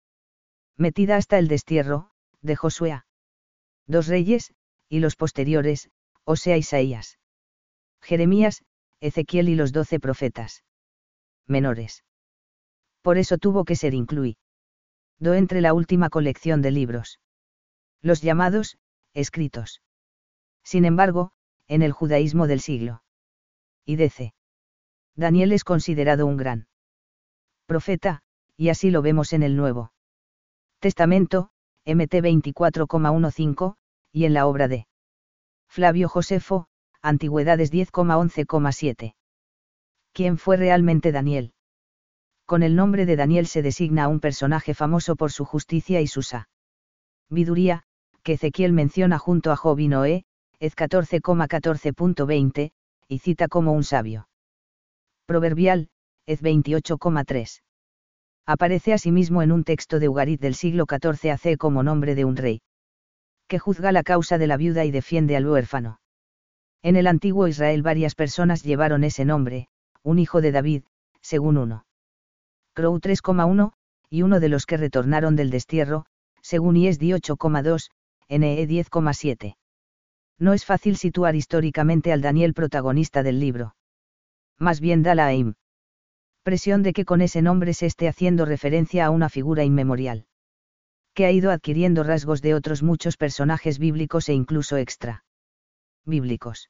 Metida 0.77 1.15
hasta 1.17 1.39
el 1.39 1.47
destierro, 1.47 2.11
de 2.41 2.55
Josué. 2.55 3.01
Dos 3.87 4.05
reyes, 4.05 4.53
y 4.87 4.99
los 4.99 5.15
posteriores, 5.15 5.89
o 6.25 6.35
sea 6.35 6.57
Isaías. 6.57 7.17
Jeremías, 8.03 8.63
Ezequiel 8.99 9.49
y 9.49 9.55
los 9.55 9.71
doce 9.71 9.99
profetas 9.99 10.63
menores. 11.47 12.03
Por 13.01 13.17
eso 13.17 13.37
tuvo 13.37 13.65
que 13.65 13.75
ser 13.75 13.93
incluido 13.93 14.37
entre 15.19 15.61
la 15.61 15.73
última 15.73 16.09
colección 16.09 16.61
de 16.61 16.71
libros. 16.71 17.19
Los 18.01 18.21
llamados, 18.21 18.77
escritos. 19.13 19.81
Sin 20.63 20.85
embargo, 20.85 21.31
en 21.67 21.81
el 21.81 21.91
judaísmo 21.91 22.47
del 22.47 22.59
siglo. 22.59 23.03
Y 23.85 23.95
DC. 23.95 24.33
Daniel 25.15 25.51
es 25.51 25.63
considerado 25.63 26.25
un 26.25 26.37
gran 26.37 26.67
profeta, 27.65 28.21
y 28.57 28.69
así 28.69 28.91
lo 28.91 29.01
vemos 29.01 29.33
en 29.33 29.43
el 29.43 29.55
Nuevo 29.55 29.93
Testamento, 30.79 31.49
MT 31.85 32.15
24,15, 32.15 33.75
y 34.11 34.25
en 34.25 34.33
la 34.33 34.47
obra 34.47 34.67
de 34.67 34.87
Flavio 35.67 36.09
Josefo, 36.09 36.67
Antigüedades 37.01 37.71
10,11,7. 37.71 39.15
¿Quién 40.13 40.37
fue 40.37 40.57
realmente 40.57 41.11
Daniel? 41.11 41.53
Con 42.45 42.61
el 42.61 42.75
nombre 42.75 43.07
de 43.07 43.15
Daniel 43.15 43.47
se 43.47 43.63
designa 43.63 44.03
a 44.03 44.07
un 44.07 44.19
personaje 44.19 44.75
famoso 44.75 45.15
por 45.15 45.31
su 45.31 45.43
justicia 45.43 46.01
y 46.01 46.07
su 46.07 46.21
sabiduría, 46.21 47.83
que 48.21 48.33
Ezequiel 48.33 48.73
menciona 48.73 49.17
junto 49.17 49.51
a 49.51 49.55
Job 49.55 49.79
y 49.79 49.87
Noé, 49.87 50.25
Ez 50.59 50.75
14,14.20, 50.75 52.71
y 53.07 53.19
cita 53.19 53.47
como 53.47 53.73
un 53.73 53.83
sabio. 53.83 54.29
Proverbial, 55.25 55.89
Ez 56.27 56.43
28,3. 56.43 57.63
Aparece 58.45 58.93
asimismo 58.93 59.41
en 59.41 59.51
un 59.51 59.63
texto 59.63 59.99
de 59.99 60.09
Ugarit 60.09 60.39
del 60.39 60.53
siglo 60.53 60.85
XIV 60.87 61.31
AC 61.31 61.57
como 61.57 61.81
nombre 61.81 62.13
de 62.13 62.25
un 62.25 62.35
rey. 62.35 62.61
Que 63.47 63.57
juzga 63.57 63.91
la 63.91 64.03
causa 64.03 64.37
de 64.37 64.47
la 64.47 64.57
viuda 64.57 64.85
y 64.85 64.91
defiende 64.91 65.35
al 65.35 65.47
huérfano. 65.47 65.99
En 66.83 66.97
el 66.97 67.07
antiguo 67.07 67.47
Israel 67.47 67.81
varias 67.81 68.13
personas 68.13 68.63
llevaron 68.63 69.03
ese 69.03 69.25
nombre, 69.25 69.69
un 70.03 70.19
hijo 70.19 70.41
de 70.41 70.51
David, 70.51 70.83
según 71.21 71.57
uno. 71.57 71.85
Crow 72.73 72.99
3,1, 72.99 73.73
y 74.09 74.21
uno 74.21 74.39
de 74.39 74.49
los 74.49 74.65
que 74.65 74.77
retornaron 74.77 75.35
del 75.35 75.49
destierro, 75.49 76.05
según 76.41 76.75
IESDI 76.75 77.11
8,2, 77.13 77.89
NE 78.29 78.67
10,7. 78.67 79.55
No 80.39 80.53
es 80.53 80.65
fácil 80.65 80.97
situar 80.97 81.35
históricamente 81.35 82.11
al 82.11 82.21
Daniel 82.21 82.53
protagonista 82.53 83.23
del 83.23 83.39
libro. 83.39 83.75
Más 84.59 84.79
bien 84.81 85.03
da 85.03 85.15
la 85.15 85.33
impresión 85.33 86.83
de 86.83 86.93
que 86.93 87.05
con 87.05 87.21
ese 87.21 87.41
nombre 87.41 87.73
se 87.73 87.85
esté 87.85 88.07
haciendo 88.07 88.45
referencia 88.45 89.05
a 89.05 89.09
una 89.09 89.29
figura 89.29 89.63
inmemorial. 89.63 90.25
Que 91.13 91.25
ha 91.25 91.31
ido 91.31 91.51
adquiriendo 91.51 92.03
rasgos 92.03 92.41
de 92.41 92.55
otros 92.55 92.81
muchos 92.81 93.17
personajes 93.17 93.77
bíblicos 93.77 94.29
e 94.29 94.33
incluso 94.33 94.77
extra. 94.77 95.23
Bíblicos. 96.05 96.69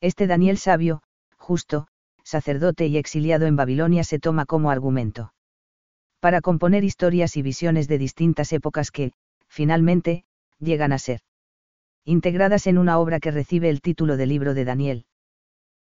Este 0.00 0.26
Daniel 0.26 0.58
sabio, 0.58 1.02
justo, 1.36 1.86
sacerdote 2.24 2.86
y 2.86 2.96
exiliado 2.96 3.46
en 3.46 3.56
Babilonia 3.56 4.04
se 4.04 4.18
toma 4.18 4.46
como 4.46 4.70
argumento. 4.70 5.32
Para 6.20 6.40
componer 6.40 6.84
historias 6.84 7.36
y 7.36 7.42
visiones 7.42 7.88
de 7.88 7.98
distintas 7.98 8.52
épocas 8.52 8.90
que, 8.90 9.12
finalmente, 9.48 10.24
llegan 10.58 10.92
a 10.92 10.98
ser 10.98 11.20
integradas 12.04 12.66
en 12.66 12.78
una 12.78 12.98
obra 12.98 13.20
que 13.20 13.30
recibe 13.30 13.68
el 13.68 13.80
título 13.80 14.16
de 14.16 14.26
libro 14.26 14.54
de 14.54 14.64
Daniel. 14.64 15.06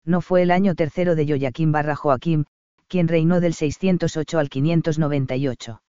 No 0.04 0.22
fue 0.22 0.42
el 0.42 0.52
año 0.52 0.74
tercero 0.74 1.16
de 1.16 1.28
Joaquín 1.28 1.72
barra 1.72 1.96
Joaquim, 1.96 2.46
quien 2.88 3.08
reinó 3.08 3.40
del 3.40 3.54
608 3.54 4.40
al 4.40 4.50
598. 4.50 5.82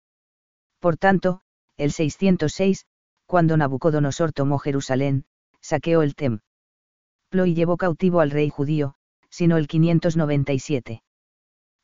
Por 0.81 0.97
tanto, 0.97 1.41
el 1.77 1.93
606, 1.93 2.85
cuando 3.27 3.57
Nabucodonosor 3.57 4.33
tomó 4.33 4.59
Jerusalén, 4.59 5.25
saqueó 5.61 6.03
el 6.03 6.15
templo 6.15 6.41
y 7.47 7.55
llevó 7.55 7.77
cautivo 7.77 8.21
al 8.21 8.31
rey 8.31 8.51
judío, 8.51 8.97
sino 9.31 9.57
el 9.57 9.69
597. 9.69 11.03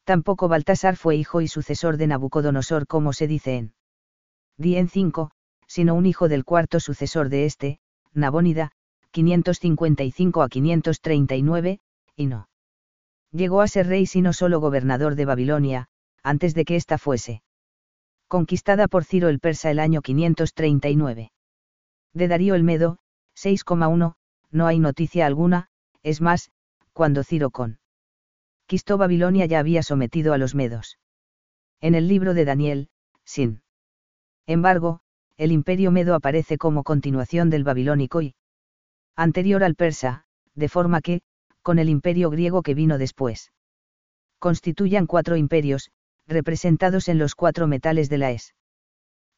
Tampoco 0.05 0.49
Baltasar 0.49 0.97
fue 0.97 1.17
hijo 1.17 1.41
y 1.41 1.49
sucesor 1.49 1.97
de 1.97 2.07
Nabucodonosor 2.07 2.87
como 2.87 3.13
se 3.13 3.27
dice 3.27 3.57
en 3.57 3.75
Dien 4.57 4.89
5, 4.89 5.31
sino 5.67 5.95
un 5.95 6.07
hijo 6.07 6.29
del 6.29 6.45
cuarto 6.45 6.79
sucesor 6.79 7.29
de 7.29 7.47
este, 7.47 7.81
Nabónida, 8.13 8.71
555 9.11 10.43
a 10.43 10.49
539, 10.49 11.81
y 12.17 12.27
no. 12.27 12.49
Llegó 13.33 13.63
a 13.63 13.69
ser 13.69 13.89
rey 13.89 14.07
sino 14.07 14.33
solo 14.33 14.61
gobernador 14.61 15.15
de 15.15 15.25
Babilonia, 15.25 15.89
antes 16.23 16.55
de 16.55 16.65
que 16.65 16.77
ésta 16.77 16.99
fuese 16.99 17.43
conquistada 18.29 18.89
por 18.89 19.05
Ciro 19.05 19.29
el 19.29 19.39
persa 19.39 19.71
el 19.71 19.79
año 19.79 20.03
539. 20.03 21.31
De 22.15 22.29
Darío 22.29 22.55
el 22.55 22.65
Medo, 22.65 22.99
6,1, 23.37 24.15
no 24.51 24.67
hay 24.67 24.79
noticia 24.79 25.27
alguna, 25.27 25.69
es 26.03 26.21
más, 26.21 26.51
cuando 26.95 27.25
Ciro 27.25 27.51
con 27.51 27.79
Quistó 28.67 28.97
Babilonia 28.97 29.45
ya 29.45 29.59
había 29.59 29.83
sometido 29.83 30.33
a 30.33 30.39
los 30.39 30.55
medos. 30.55 30.99
En 31.81 31.95
el 31.95 32.09
libro 32.09 32.33
de 32.33 32.47
Daniel, 32.47 32.89
sin 33.25 33.63
embargo, 34.47 35.01
el 35.37 35.53
imperio 35.53 35.91
medo 35.91 36.15
aparece 36.15 36.57
como 36.57 36.83
continuación 36.83 37.51
del 37.51 37.65
babilónico 37.65 38.23
y 38.23 38.35
anterior 39.17 39.65
al 39.65 39.75
persa, 39.75 40.25
de 40.55 40.69
forma 40.69 41.01
que, 41.01 41.21
con 41.63 41.79
el 41.79 41.89
imperio 41.89 42.31
griego 42.31 42.63
que 42.63 42.75
vino 42.75 42.97
después, 42.97 43.53
constituyan 44.39 45.07
cuatro 45.07 45.37
imperios, 45.37 45.91
representados 46.27 47.09
en 47.09 47.19
los 47.19 47.35
cuatro 47.35 47.67
metales 47.67 48.09
de 48.09 48.19
la 48.19 48.31
es. 48.31 48.55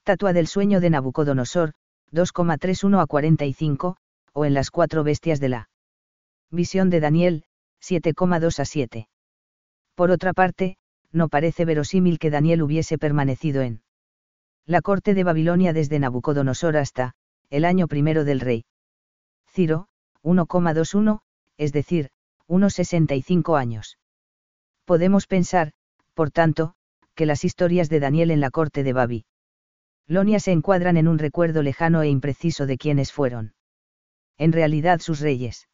Tatua 0.05 0.33
del 0.33 0.47
sueño 0.47 0.81
de 0.81 0.91
Nabucodonosor, 0.91 1.73
2,31 2.13 3.03
a 3.03 3.07
45, 3.07 3.97
o 4.33 4.45
en 4.45 4.55
las 4.55 4.71
cuatro 4.71 5.03
bestias 5.03 5.41
de 5.41 5.49
la 5.49 5.69
visión 6.51 6.91
de 6.91 7.01
Daniel, 7.01 7.45
7,2 7.83 8.59
a 8.59 8.65
7. 8.65 9.09
Por 9.95 10.11
otra 10.11 10.33
parte, 10.33 10.77
no 11.13 11.29
parece 11.29 11.65
verosímil 11.65 12.19
que 12.19 12.31
Daniel 12.31 12.63
hubiese 12.63 12.99
permanecido 12.99 13.63
en 13.63 13.83
la 14.67 14.83
corte 14.83 15.15
de 15.15 15.25
Babilonia 15.25 15.73
desde 15.73 15.99
Nabucodonosor 15.99 16.77
hasta, 16.77 17.15
el 17.51 17.65
año 17.65 17.87
primero 17.87 18.25
del 18.25 18.41
rey. 18.41 18.65
Ciro, 19.49 19.89
1,21, 20.23 21.21
es 21.57 21.73
decir, 21.73 22.11
unos 22.49 22.75
65 22.75 23.57
años. 23.57 23.99
Podemos 24.85 25.27
pensar, 25.27 25.73
por 26.15 26.31
tanto, 26.31 26.75
que 27.15 27.27
las 27.27 27.45
historias 27.45 27.89
de 27.89 28.01
Daniel 28.01 28.31
en 28.31 28.41
la 28.41 28.51
corte 28.51 28.83
de 28.83 28.93
Babilonia 28.93 30.41
se 30.41 30.53
encuadran 30.53 30.97
en 30.97 31.09
un 31.09 31.19
recuerdo 31.19 31.63
lejano 31.63 32.03
e 32.03 32.09
impreciso 32.09 32.67
de 32.67 32.77
quienes 32.77 33.13
fueron. 33.13 33.55
En 34.37 34.53
realidad 34.53 35.01
sus 35.01 35.21
reyes. 35.21 35.69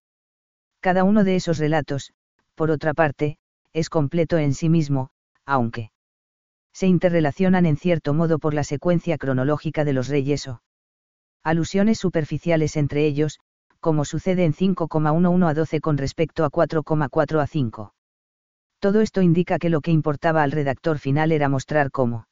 Cada 0.83 1.05
uno 1.05 1.23
de 1.23 1.37
esos 1.37 1.59
relatos, 1.59 2.13
por 2.57 2.73
otra 2.73 2.93
parte, 2.93 3.39
es 3.73 3.89
completo 3.89 4.37
en 4.37 4.53
sí 4.53 4.69
mismo, 4.69 5.11
aunque 5.47 5.93
se 6.73 6.89
interrelacionan 6.89 7.67
en 7.67 7.77
cierto 7.77 8.15
modo 8.15 8.41
por 8.41 8.53
la 8.53 8.65
secuencia 8.65 9.17
cronológica 9.17 9.85
de 9.85 9.93
los 9.93 10.09
reyes 10.09 10.49
o 10.49 10.61
alusiones 11.45 11.99
superficiales 11.99 12.77
entre 12.77 13.07
ellos, 13.07 13.39
como 13.79 14.05
sucede 14.05 14.45
en 14.45 14.55
5,11 14.55 15.49
a 15.49 15.55
12 15.55 15.81
con 15.81 15.99
respecto 15.99 16.45
a 16.45 16.51
4,4 16.51 17.41
a 17.41 17.47
5. 17.47 17.95
Todo 18.81 19.01
esto 19.03 19.23
indica 19.23 19.61
que 19.61 19.71
lo 19.71 19.83
que 19.83 19.93
importaba 19.93 20.43
al 20.43 20.51
redactor 20.51 20.99
final 20.99 21.31
era 21.31 21.49
mostrar 21.49 21.93
cómo 21.93 22.27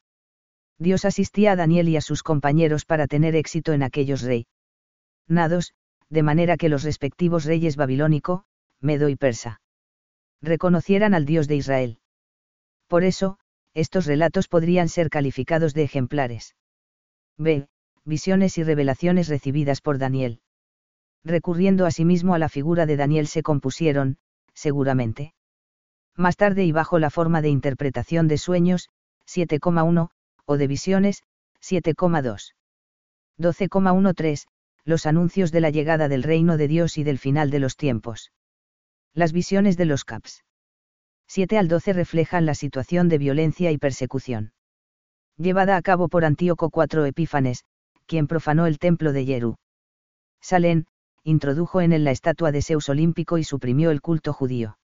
Dios 0.77 1.05
asistía 1.05 1.53
a 1.53 1.55
Daniel 1.55 1.87
y 1.87 1.95
a 1.95 2.01
sus 2.01 2.21
compañeros 2.21 2.83
para 2.83 3.07
tener 3.07 3.33
éxito 3.37 3.71
en 3.71 3.83
aquellos 3.83 4.23
reinados, 4.23 5.73
de 6.11 6.21
manera 6.21 6.57
que 6.57 6.69
los 6.69 6.83
respectivos 6.83 7.45
reyes 7.45 7.75
babilónico, 7.75 8.43
medo 8.79 9.09
y 9.09 9.15
persa 9.15 9.61
reconocieran 10.41 11.13
al 11.13 11.25
Dios 11.25 11.47
de 11.47 11.55
Israel. 11.55 11.99
Por 12.87 13.03
eso, 13.03 13.37
estos 13.73 14.05
relatos 14.05 14.47
podrían 14.47 14.89
ser 14.89 15.09
calificados 15.09 15.73
de 15.73 15.83
ejemplares. 15.83 16.55
B. 17.37 17.67
Visiones 18.03 18.57
y 18.57 18.63
revelaciones 18.63 19.27
recibidas 19.27 19.81
por 19.81 19.99
Daniel. 19.99 20.41
Recurriendo 21.23 21.85
asimismo 21.85 22.33
a 22.33 22.39
la 22.39 22.49
figura 22.49 22.87
de 22.87 22.97
Daniel 22.97 23.27
se 23.27 23.43
compusieron, 23.43 24.17
seguramente. 24.53 25.35
Más 26.17 26.35
tarde 26.35 26.65
y 26.65 26.71
bajo 26.71 26.97
la 26.97 27.11
forma 27.11 27.41
de 27.41 27.49
interpretación 27.49 28.27
de 28.27 28.39
sueños, 28.39 28.89
7,1, 29.27 30.09
o 30.45 30.57
de 30.57 30.67
visiones, 30.67 31.21
7,2. 31.61 32.55
12,13, 33.37 34.45
los 34.85 35.05
anuncios 35.05 35.51
de 35.51 35.61
la 35.61 35.69
llegada 35.69 36.07
del 36.07 36.23
reino 36.23 36.57
de 36.57 36.67
Dios 36.67 36.97
y 36.97 37.03
del 37.03 37.19
final 37.19 37.51
de 37.51 37.59
los 37.59 37.77
tiempos. 37.77 38.31
Las 39.13 39.33
visiones 39.33 39.77
de 39.77 39.85
los 39.85 40.05
CAPS. 40.05 40.43
7 41.27 41.57
al 41.57 41.67
12 41.67 41.93
reflejan 41.93 42.45
la 42.45 42.55
situación 42.55 43.07
de 43.09 43.17
violencia 43.17 43.71
y 43.71 43.77
persecución. 43.77 44.53
Llevada 45.37 45.77
a 45.77 45.81
cabo 45.81 46.09
por 46.09 46.25
Antíoco 46.25 46.69
IV 46.73 47.05
Epífanes, 47.05 47.63
quien 48.05 48.27
profanó 48.27 48.65
el 48.67 48.79
templo 48.79 49.13
de 49.13 49.25
Jeru. 49.25 49.57
Salén, 50.41 50.87
introdujo 51.23 51.81
en 51.81 51.93
él 51.93 52.03
la 52.03 52.11
estatua 52.11 52.51
de 52.51 52.61
Zeus 52.61 52.89
olímpico 52.89 53.37
y 53.37 53.43
suprimió 53.43 53.91
el 53.91 54.01
culto 54.01 54.33
judío. 54.33 54.77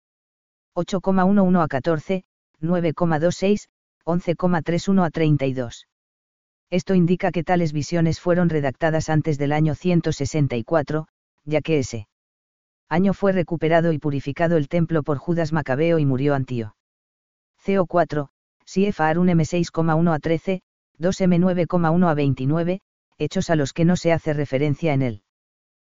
8,11 0.75 1.63
a 1.63 1.69
14, 1.69 2.25
9,26, 2.61 3.69
11,31 4.05 5.05
a 5.05 5.11
32. 5.11 5.87
Esto 6.71 6.95
indica 6.95 7.31
que 7.31 7.45
tales 7.45 7.73
visiones 7.73 8.21
fueron 8.21 8.49
redactadas 8.49 9.09
antes 9.09 9.39
del 9.39 9.53
año 9.53 9.75
164, 9.75 11.07
ya 11.45 11.61
que 11.61 11.79
ese 11.79 12.09
año 12.89 13.15
fue 13.15 13.33
recuperado 13.33 13.93
y 13.93 13.99
purificado 13.99 14.57
el 14.57 14.69
templo 14.69 15.03
por 15.03 15.19
Judas 15.19 15.53
Macabeo 15.53 15.99
y 15.99 16.07
murió 16.07 16.35
Antío. 16.35 16.77
CO4, 17.65 18.29
un 19.19 19.29
M6,1 19.29 20.15
a 20.15 20.19
13, 20.19 20.63
2M9,1 20.99 22.09
a 22.09 22.15
29, 22.15 22.81
hechos 23.19 23.51
a 23.51 23.57
los 23.57 23.73
que 23.73 23.85
no 23.85 23.97
se 23.97 24.13
hace 24.13 24.33
referencia 24.33 24.93
en 24.93 25.03
él. 25.03 25.23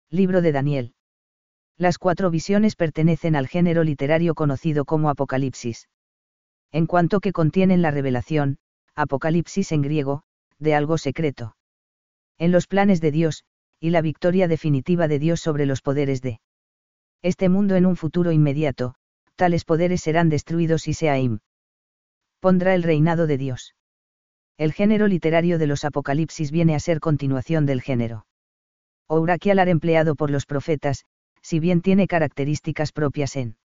Libro 0.09 0.41
de 0.41 0.51
Daniel. 0.51 0.93
Las 1.77 1.97
cuatro 1.97 2.29
visiones 2.29 2.75
pertenecen 2.75 3.35
al 3.35 3.47
género 3.47 3.83
literario 3.83 4.35
conocido 4.35 4.85
como 4.85 5.09
Apocalipsis. 5.09 5.87
En 6.71 6.87
cuanto 6.87 7.19
que 7.19 7.31
contienen 7.31 7.81
la 7.81 7.91
revelación, 7.91 8.57
Apocalipsis 8.95 9.71
en 9.71 9.81
griego, 9.81 10.23
de 10.59 10.75
algo 10.75 10.97
secreto. 10.97 11.55
En 12.37 12.51
los 12.51 12.67
planes 12.67 13.01
de 13.01 13.11
Dios, 13.11 13.43
y 13.79 13.89
la 13.89 14.01
victoria 14.01 14.47
definitiva 14.47 15.07
de 15.07 15.19
Dios 15.19 15.39
sobre 15.39 15.65
los 15.65 15.81
poderes 15.81 16.21
de 16.21 16.39
este 17.21 17.49
mundo 17.49 17.75
en 17.75 17.85
un 17.85 17.95
futuro 17.95 18.31
inmediato, 18.31 18.95
tales 19.35 19.65
poderes 19.65 20.01
serán 20.01 20.29
destruidos 20.29 20.87
y 20.87 20.93
Seaim 20.93 21.39
pondrá 22.39 22.73
el 22.75 22.83
reinado 22.83 23.27
de 23.27 23.37
Dios. 23.37 23.75
El 24.57 24.73
género 24.73 25.07
literario 25.07 25.57
de 25.57 25.67
los 25.67 25.85
Apocalipsis 25.85 26.51
viene 26.51 26.75
a 26.75 26.79
ser 26.79 26.99
continuación 26.99 27.65
del 27.65 27.81
género 27.81 28.25
ouraquialar 29.09 29.69
empleado 29.69 30.15
por 30.15 30.29
los 30.29 30.45
profetas, 30.45 31.03
si 31.41 31.59
bien 31.59 31.81
tiene 31.81 32.07
características 32.07 32.91
propias 32.91 33.35
en 33.35 33.57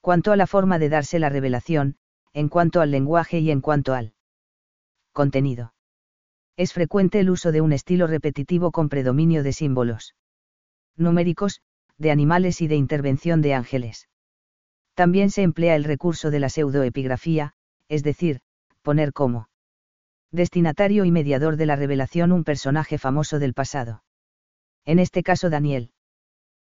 cuanto 0.00 0.32
a 0.32 0.36
la 0.36 0.48
forma 0.48 0.78
de 0.80 0.88
darse 0.88 1.20
la 1.20 1.28
revelación, 1.28 1.96
en 2.32 2.48
cuanto 2.48 2.80
al 2.80 2.90
lenguaje 2.90 3.38
y 3.38 3.50
en 3.52 3.60
cuanto 3.60 3.94
al 3.94 4.14
contenido. 5.12 5.75
Es 6.56 6.72
frecuente 6.72 7.20
el 7.20 7.28
uso 7.28 7.52
de 7.52 7.60
un 7.60 7.72
estilo 7.72 8.06
repetitivo 8.06 8.72
con 8.72 8.88
predominio 8.88 9.42
de 9.42 9.52
símbolos 9.52 10.14
numéricos, 10.96 11.60
de 11.98 12.10
animales 12.10 12.62
y 12.62 12.68
de 12.68 12.76
intervención 12.76 13.42
de 13.42 13.52
ángeles. 13.52 14.08
También 14.94 15.30
se 15.30 15.42
emplea 15.42 15.76
el 15.76 15.84
recurso 15.84 16.30
de 16.30 16.40
la 16.40 16.48
pseudoepigrafía, 16.48 17.52
es 17.88 18.02
decir, 18.02 18.40
poner 18.80 19.12
como 19.12 19.48
destinatario 20.32 21.04
y 21.04 21.10
mediador 21.10 21.56
de 21.56 21.66
la 21.66 21.76
revelación 21.76 22.32
un 22.32 22.44
personaje 22.44 22.96
famoso 22.96 23.38
del 23.38 23.52
pasado. 23.52 24.02
En 24.86 24.98
este 24.98 25.22
caso 25.22 25.50
Daniel. 25.50 25.90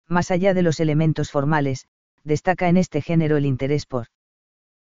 Más 0.08 0.32
allá 0.32 0.54
de 0.54 0.62
los 0.62 0.82
elementos 0.82 1.32
formales, 1.32 1.88
destaca 2.26 2.68
en 2.68 2.76
este 2.76 3.02
género 3.02 3.38
el 3.38 3.46
interés 3.46 3.86
por 3.86 4.08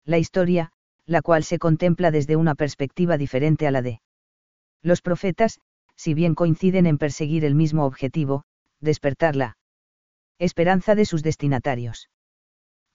la 0.04 0.18
historia, 0.18 0.72
la 1.06 1.22
cual 1.22 1.44
se 1.44 1.58
contempla 1.58 2.10
desde 2.10 2.36
una 2.36 2.54
perspectiva 2.54 3.16
diferente 3.16 3.66
a 3.66 3.70
la 3.70 3.80
de 3.80 4.02
los 4.82 5.02
profetas, 5.02 5.60
si 5.96 6.14
bien 6.14 6.34
coinciden 6.34 6.86
en 6.86 6.98
perseguir 6.98 7.44
el 7.44 7.54
mismo 7.54 7.84
objetivo, 7.84 8.44
despertarla 8.80 9.56
esperanza 10.38 10.94
de 10.94 11.04
sus 11.04 11.22
destinatarios. 11.22 12.08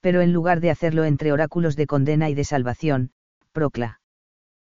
Pero 0.01 0.21
en 0.21 0.33
lugar 0.33 0.61
de 0.61 0.71
hacerlo 0.71 1.03
entre 1.05 1.31
oráculos 1.31 1.75
de 1.75 1.85
condena 1.85 2.29
y 2.29 2.33
de 2.33 2.43
salvación, 2.43 3.11
procla. 3.51 4.01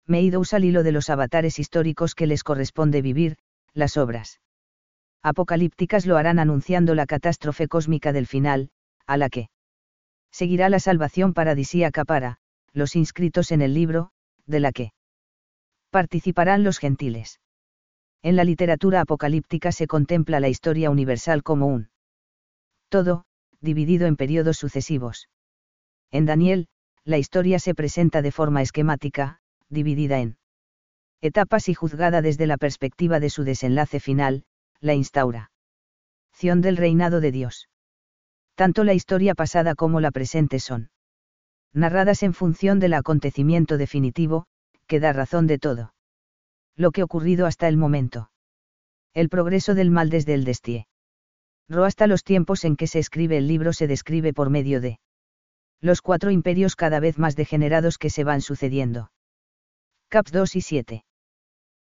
Meido 0.06 0.40
usa 0.40 0.58
el 0.58 0.66
hilo 0.66 0.84
de 0.84 0.92
los 0.92 1.10
avatares 1.10 1.58
históricos 1.58 2.14
que 2.14 2.28
les 2.28 2.44
corresponde 2.44 3.02
vivir, 3.02 3.38
las 3.74 3.98
obras 3.98 4.40
apocalípticas 5.22 6.06
lo 6.06 6.18
harán 6.18 6.40
anunciando 6.40 6.96
la 6.96 7.06
catástrofe 7.06 7.68
cósmica 7.68 8.14
del 8.14 8.26
final, 8.26 8.70
a 9.06 9.18
la 9.18 9.30
que 9.30 9.50
seguirá 10.32 10.70
la 10.70 10.80
salvación 10.80 11.34
paradisíaca 11.34 12.06
para, 12.06 12.38
los 12.72 12.96
inscritos 12.96 13.52
en 13.52 13.62
el 13.62 13.74
libro, 13.74 14.12
de 14.46 14.60
la 14.60 14.72
que 14.72 14.92
participarán 15.90 16.64
los 16.64 16.80
gentiles. 16.80 17.40
En 18.22 18.36
la 18.36 18.44
literatura 18.44 19.02
apocalíptica 19.02 19.72
se 19.72 19.88
contempla 19.88 20.40
la 20.40 20.50
historia 20.50 20.90
universal 20.90 21.44
como 21.44 21.68
un 21.68 21.90
todo, 22.90 23.24
dividido 23.62 24.08
en 24.08 24.16
periodos 24.16 24.58
sucesivos. 24.58 25.30
En 26.12 26.26
Daniel, 26.26 26.68
la 27.06 27.18
historia 27.18 27.60
se 27.60 27.76
presenta 27.76 28.22
de 28.22 28.32
forma 28.32 28.62
esquemática, 28.62 29.40
dividida 29.70 30.20
en 30.20 30.38
etapas 31.22 31.70
y 31.70 31.74
juzgada 31.74 32.22
desde 32.22 32.48
la 32.48 32.58
perspectiva 32.58 33.20
de 33.20 33.30
su 33.30 33.44
desenlace 33.44 34.00
final, 34.00 34.44
la 34.80 34.94
instauración 34.94 35.52
del 36.62 36.78
reinado 36.78 37.20
de 37.20 37.32
Dios. 37.32 37.70
Tanto 38.56 38.84
la 38.84 38.94
historia 38.94 39.36
pasada 39.36 39.76
como 39.76 40.02
la 40.02 40.12
presente 40.12 40.60
son 40.60 40.90
narradas 41.74 42.24
en 42.24 42.34
función 42.34 42.80
del 42.80 42.94
acontecimiento 42.94 43.78
definitivo, 43.78 44.46
que 44.90 45.00
da 45.00 45.14
razón 45.14 45.48
de 45.48 45.60
todo. 45.60 45.94
Lo 46.76 46.92
que 46.92 47.02
ha 47.02 47.06
ocurrido 47.06 47.46
hasta 47.46 47.68
el 47.70 47.78
momento. 47.78 48.32
El 49.14 49.30
progreso 49.30 49.76
del 49.76 49.92
mal 49.92 50.10
desde 50.10 50.34
el 50.34 50.44
destie. 50.44 50.88
Ro 51.70 51.86
hasta 51.86 52.08
los 52.08 52.24
tiempos 52.24 52.66
en 52.66 52.76
que 52.76 52.88
se 52.88 53.00
escribe 53.00 53.38
el 53.38 53.48
libro 53.48 53.72
se 53.72 53.88
describe 53.88 54.34
por 54.34 54.50
medio 54.50 54.82
de 54.82 55.00
los 55.80 56.02
cuatro 56.02 56.32
imperios 56.32 56.76
cada 56.76 57.00
vez 57.00 57.18
más 57.18 57.36
degenerados 57.36 57.98
que 57.98 58.10
se 58.10 58.24
van 58.24 58.42
sucediendo. 58.42 59.12
Caps 60.10 60.32
2 60.32 60.56
y 60.56 60.62
7. 60.62 61.06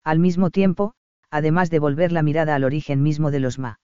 Al 0.04 0.20
mismo 0.20 0.52
tiempo, 0.52 0.94
además 1.32 1.70
de 1.70 1.80
volver 1.80 2.12
la 2.12 2.22
mirada 2.22 2.54
al 2.54 2.66
origen 2.66 3.02
mismo 3.02 3.32
de 3.32 3.40
los 3.40 3.58
ma. 3.58 3.80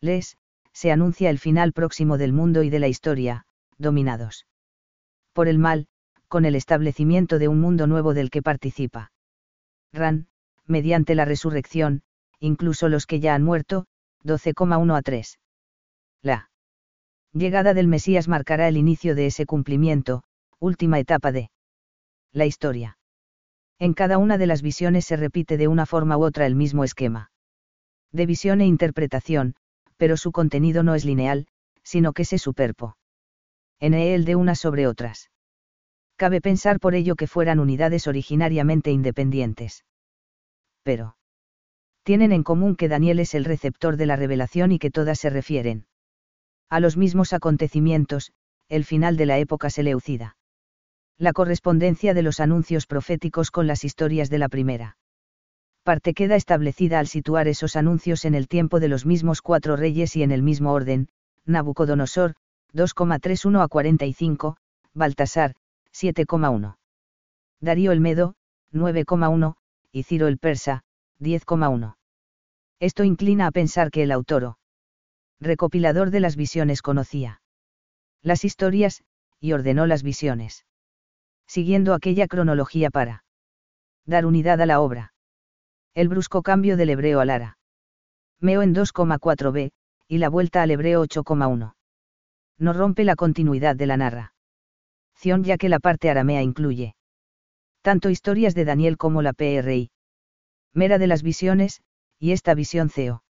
Les, 0.00 0.38
se 0.72 0.90
anuncia 0.90 1.30
el 1.30 1.38
final 1.38 1.72
próximo 1.72 2.18
del 2.18 2.32
mundo 2.32 2.62
y 2.62 2.70
de 2.70 2.78
la 2.78 2.88
historia, 2.88 3.44
dominados 3.76 4.46
por 5.38 5.46
el 5.46 5.58
mal, 5.58 5.86
con 6.28 6.44
el 6.44 6.54
establecimiento 6.54 7.38
de 7.38 7.48
un 7.48 7.60
mundo 7.60 7.86
nuevo 7.86 8.14
del 8.14 8.30
que 8.30 8.42
participa. 8.42 9.10
Ran, 9.92 10.28
mediante 10.66 11.14
la 11.14 11.24
resurrección, 11.24 12.02
incluso 12.38 12.88
los 12.88 13.06
que 13.06 13.20
ya 13.20 13.34
han 13.34 13.42
muerto, 13.42 13.86
12,1 14.24 14.96
a 14.96 15.02
3. 15.02 15.38
La 16.22 16.50
llegada 17.32 17.74
del 17.74 17.88
Mesías 17.88 18.28
marcará 18.28 18.68
el 18.68 18.76
inicio 18.76 19.14
de 19.14 19.26
ese 19.26 19.46
cumplimiento, 19.46 20.22
última 20.58 20.98
etapa 20.98 21.32
de 21.32 21.50
la 22.32 22.46
historia. 22.46 22.98
En 23.78 23.94
cada 23.94 24.18
una 24.18 24.38
de 24.38 24.46
las 24.46 24.60
visiones 24.60 25.04
se 25.06 25.16
repite 25.16 25.56
de 25.56 25.68
una 25.68 25.86
forma 25.86 26.16
u 26.16 26.24
otra 26.24 26.46
el 26.46 26.56
mismo 26.56 26.84
esquema. 26.84 27.30
De 28.12 28.26
visión 28.26 28.60
e 28.60 28.66
interpretación, 28.66 29.54
pero 29.96 30.16
su 30.16 30.32
contenido 30.32 30.82
no 30.82 30.94
es 30.94 31.04
lineal, 31.04 31.46
sino 31.82 32.12
que 32.12 32.24
se 32.24 32.38
superpo. 32.38 32.96
En 33.78 33.94
él 33.94 34.24
de 34.24 34.34
unas 34.34 34.58
sobre 34.58 34.86
otras. 34.86 35.30
Cabe 36.18 36.40
pensar 36.40 36.80
por 36.80 36.96
ello 36.96 37.14
que 37.14 37.28
fueran 37.28 37.60
unidades 37.60 38.08
originariamente 38.08 38.90
independientes. 38.90 39.84
Pero. 40.82 41.16
Tienen 42.02 42.32
en 42.32 42.42
común 42.42 42.74
que 42.74 42.88
Daniel 42.88 43.20
es 43.20 43.34
el 43.34 43.44
receptor 43.44 43.96
de 43.96 44.06
la 44.06 44.16
revelación 44.16 44.72
y 44.72 44.80
que 44.80 44.90
todas 44.90 45.20
se 45.20 45.30
refieren. 45.30 45.86
A 46.68 46.80
los 46.80 46.96
mismos 46.96 47.32
acontecimientos, 47.32 48.32
el 48.68 48.84
final 48.84 49.16
de 49.16 49.26
la 49.26 49.38
época 49.38 49.70
seleucida. 49.70 50.36
La 51.18 51.32
correspondencia 51.32 52.14
de 52.14 52.22
los 52.22 52.40
anuncios 52.40 52.88
proféticos 52.88 53.52
con 53.52 53.68
las 53.68 53.84
historias 53.84 54.28
de 54.28 54.38
la 54.38 54.48
primera 54.48 54.96
parte 55.84 56.14
queda 56.14 56.36
establecida 56.36 56.98
al 56.98 57.06
situar 57.06 57.48
esos 57.48 57.76
anuncios 57.76 58.24
en 58.26 58.34
el 58.34 58.46
tiempo 58.48 58.78
de 58.80 58.88
los 58.88 59.06
mismos 59.06 59.40
cuatro 59.40 59.74
reyes 59.76 60.16
y 60.16 60.22
en 60.22 60.32
el 60.32 60.42
mismo 60.42 60.72
orden, 60.72 61.08
Nabucodonosor, 61.46 62.34
2,31 62.74 63.62
a 63.62 63.68
45, 63.68 64.56
Baltasar, 64.92 65.54
7,1. 65.98 66.76
Darío 67.60 67.90
el 67.90 68.00
Medo, 68.00 68.36
9,1, 68.72 69.56
y 69.90 70.04
Ciro 70.04 70.28
el 70.28 70.38
Persa, 70.38 70.84
10,1. 71.18 71.96
Esto 72.78 73.02
inclina 73.02 73.48
a 73.48 73.50
pensar 73.50 73.90
que 73.90 74.04
el 74.04 74.12
autor 74.12 74.44
o 74.44 74.58
recopilador 75.40 76.10
de 76.10 76.20
las 76.20 76.36
visiones 76.36 76.82
conocía 76.82 77.40
las 78.22 78.44
historias, 78.44 79.02
y 79.40 79.52
ordenó 79.52 79.86
las 79.86 80.04
visiones. 80.04 80.66
Siguiendo 81.48 81.94
aquella 81.94 82.28
cronología 82.28 82.90
para 82.90 83.24
dar 84.04 84.24
unidad 84.24 84.60
a 84.60 84.66
la 84.66 84.80
obra. 84.80 85.14
El 85.94 86.08
brusco 86.08 86.42
cambio 86.42 86.76
del 86.76 86.90
hebreo 86.90 87.18
al 87.18 87.30
ara. 87.30 87.58
Meo 88.40 88.62
en 88.62 88.72
2,4b, 88.72 89.72
y 90.06 90.18
la 90.18 90.28
vuelta 90.28 90.62
al 90.62 90.70
hebreo 90.70 91.02
8,1. 91.04 91.74
No 92.58 92.72
rompe 92.72 93.02
la 93.02 93.16
continuidad 93.16 93.74
de 93.74 93.86
la 93.86 93.96
narra 93.96 94.34
ya 95.22 95.56
que 95.56 95.68
la 95.68 95.80
parte 95.80 96.10
aramea 96.10 96.42
incluye 96.42 96.94
tanto 97.82 98.10
historias 98.10 98.54
de 98.54 98.64
Daniel 98.64 98.98
como 98.98 99.22
la 99.22 99.32
PRI. 99.32 99.90
Mera 100.74 100.98
de 100.98 101.06
las 101.06 101.22
visiones, 101.22 101.80
y 102.18 102.32
esta 102.32 102.54
visión 102.54 102.90
CEO. 102.90 103.22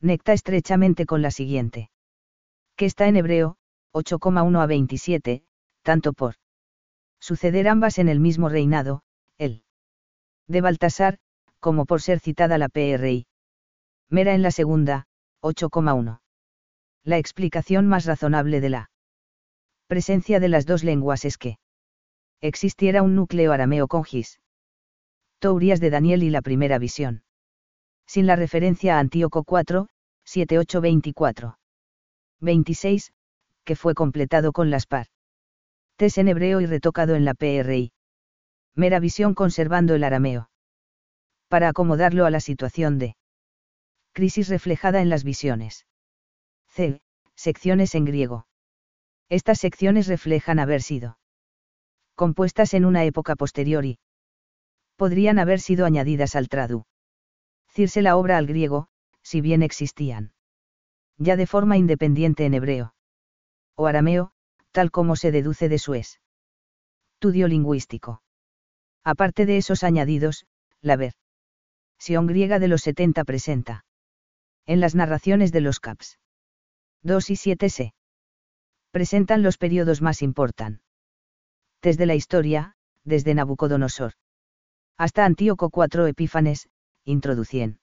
Necta 0.00 0.32
estrechamente 0.32 1.04
con 1.04 1.22
la 1.22 1.30
siguiente. 1.30 1.90
Que 2.76 2.86
está 2.86 3.08
en 3.08 3.16
hebreo, 3.16 3.56
8,1 3.92 4.58
a 4.58 4.66
27, 4.66 5.44
tanto 5.82 6.12
por 6.12 6.36
suceder 7.20 7.68
ambas 7.68 7.98
en 7.98 8.08
el 8.08 8.20
mismo 8.20 8.48
reinado, 8.48 9.02
el 9.38 9.64
de 10.46 10.60
Baltasar, 10.60 11.18
como 11.60 11.84
por 11.84 12.00
ser 12.00 12.20
citada 12.20 12.58
la 12.58 12.68
PRI. 12.68 13.26
Mera 14.08 14.34
en 14.34 14.42
la 14.42 14.50
segunda, 14.50 15.06
8,1. 15.42 16.20
La 17.02 17.18
explicación 17.18 17.86
más 17.86 18.06
razonable 18.06 18.60
de 18.60 18.70
la 18.70 18.90
presencia 19.86 20.40
de 20.40 20.48
las 20.48 20.66
dos 20.66 20.84
lenguas 20.84 21.24
es 21.24 21.38
que 21.38 21.58
existiera 22.40 23.02
un 23.02 23.14
núcleo 23.14 23.52
arameo 23.52 23.88
con 23.88 24.04
gis. 24.04 24.40
Tourias 25.38 25.80
de 25.80 25.90
Daniel 25.90 26.22
y 26.22 26.30
la 26.30 26.42
primera 26.42 26.78
visión. 26.78 27.22
Sin 28.06 28.26
la 28.26 28.36
referencia 28.36 28.96
a 28.96 29.00
Antíoco 29.00 29.44
4, 29.44 29.88
7824. 30.24 31.58
26, 32.40 33.12
que 33.64 33.76
fue 33.76 33.94
completado 33.94 34.52
con 34.52 34.70
las 34.70 34.86
par. 34.86 35.06
Tes 35.96 36.18
en 36.18 36.28
hebreo 36.28 36.60
y 36.60 36.66
retocado 36.66 37.14
en 37.14 37.24
la 37.24 37.34
PRI. 37.34 37.92
Mera 38.74 38.98
visión 39.00 39.34
conservando 39.34 39.94
el 39.94 40.04
arameo. 40.04 40.50
Para 41.48 41.68
acomodarlo 41.68 42.26
a 42.26 42.30
la 42.30 42.40
situación 42.40 42.98
de 42.98 43.16
crisis 44.12 44.48
reflejada 44.48 45.00
en 45.00 45.08
las 45.08 45.24
visiones. 45.24 45.86
C. 46.68 47.00
Secciones 47.36 47.94
en 47.94 48.04
griego. 48.04 48.46
Estas 49.34 49.58
secciones 49.58 50.06
reflejan 50.06 50.60
haber 50.60 50.80
sido 50.80 51.18
compuestas 52.14 52.72
en 52.72 52.84
una 52.84 53.02
época 53.02 53.34
posterior 53.34 53.84
y 53.84 53.98
podrían 54.94 55.40
haber 55.40 55.58
sido 55.58 55.86
añadidas 55.86 56.36
al 56.36 56.48
tradu. 56.48 56.84
Cirse 57.68 58.00
la 58.00 58.16
obra 58.16 58.38
al 58.38 58.46
griego, 58.46 58.86
si 59.22 59.40
bien 59.40 59.64
existían. 59.64 60.34
Ya 61.18 61.34
de 61.34 61.48
forma 61.48 61.76
independiente 61.76 62.44
en 62.44 62.54
hebreo. 62.54 62.94
O 63.74 63.88
arameo, 63.88 64.30
tal 64.70 64.92
como 64.92 65.16
se 65.16 65.32
deduce 65.32 65.68
de 65.68 65.80
su 65.80 65.94
estudio 65.94 67.48
lingüístico. 67.48 68.22
Aparte 69.02 69.46
de 69.46 69.56
esos 69.56 69.82
añadidos, 69.82 70.46
la 70.80 70.94
versión 70.94 72.28
griega 72.28 72.60
de 72.60 72.68
los 72.68 72.82
70 72.82 73.24
presenta. 73.24 73.84
En 74.64 74.78
las 74.78 74.94
narraciones 74.94 75.50
de 75.50 75.60
los 75.60 75.80
caps 75.80 76.20
2 77.02 77.30
y 77.30 77.34
7 77.36 77.68
se 77.68 77.94
presentan 78.94 79.42
los 79.42 79.58
periodos 79.58 80.02
más 80.02 80.22
importantes. 80.22 80.80
Desde 81.82 82.06
la 82.06 82.14
historia, 82.14 82.76
desde 83.02 83.34
Nabucodonosor. 83.34 84.12
Hasta 84.96 85.24
Antíoco 85.24 85.68
IV 85.74 86.06
Epífanes, 86.06 86.68
introducien. 87.04 87.80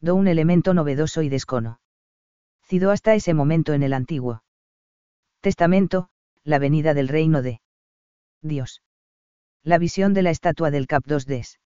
Do 0.00 0.14
un 0.14 0.28
elemento 0.28 0.72
novedoso 0.72 1.20
y 1.20 1.28
descono. 1.28 1.80
Cido 2.62 2.90
hasta 2.92 3.14
ese 3.14 3.34
momento 3.34 3.74
en 3.74 3.82
el 3.82 3.92
Antiguo 3.92 4.42
Testamento, 5.42 6.08
la 6.44 6.58
venida 6.58 6.94
del 6.94 7.08
reino 7.08 7.42
de 7.42 7.60
Dios. 8.40 8.80
La 9.62 9.76
visión 9.76 10.14
de 10.14 10.22
la 10.22 10.30
estatua 10.30 10.70
del 10.70 10.86
Cap 10.86 11.04
2 11.04 11.26
des. 11.26 11.60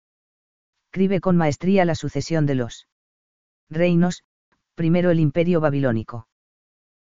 Escribe 0.87 1.20
con 1.20 1.37
maestría 1.37 1.85
la 1.85 1.94
sucesión 1.94 2.46
de 2.46 2.57
los 2.57 2.88
reinos, 3.70 4.24
primero 4.74 5.12
el 5.12 5.20
imperio 5.20 5.61
babilónico. 5.61 6.26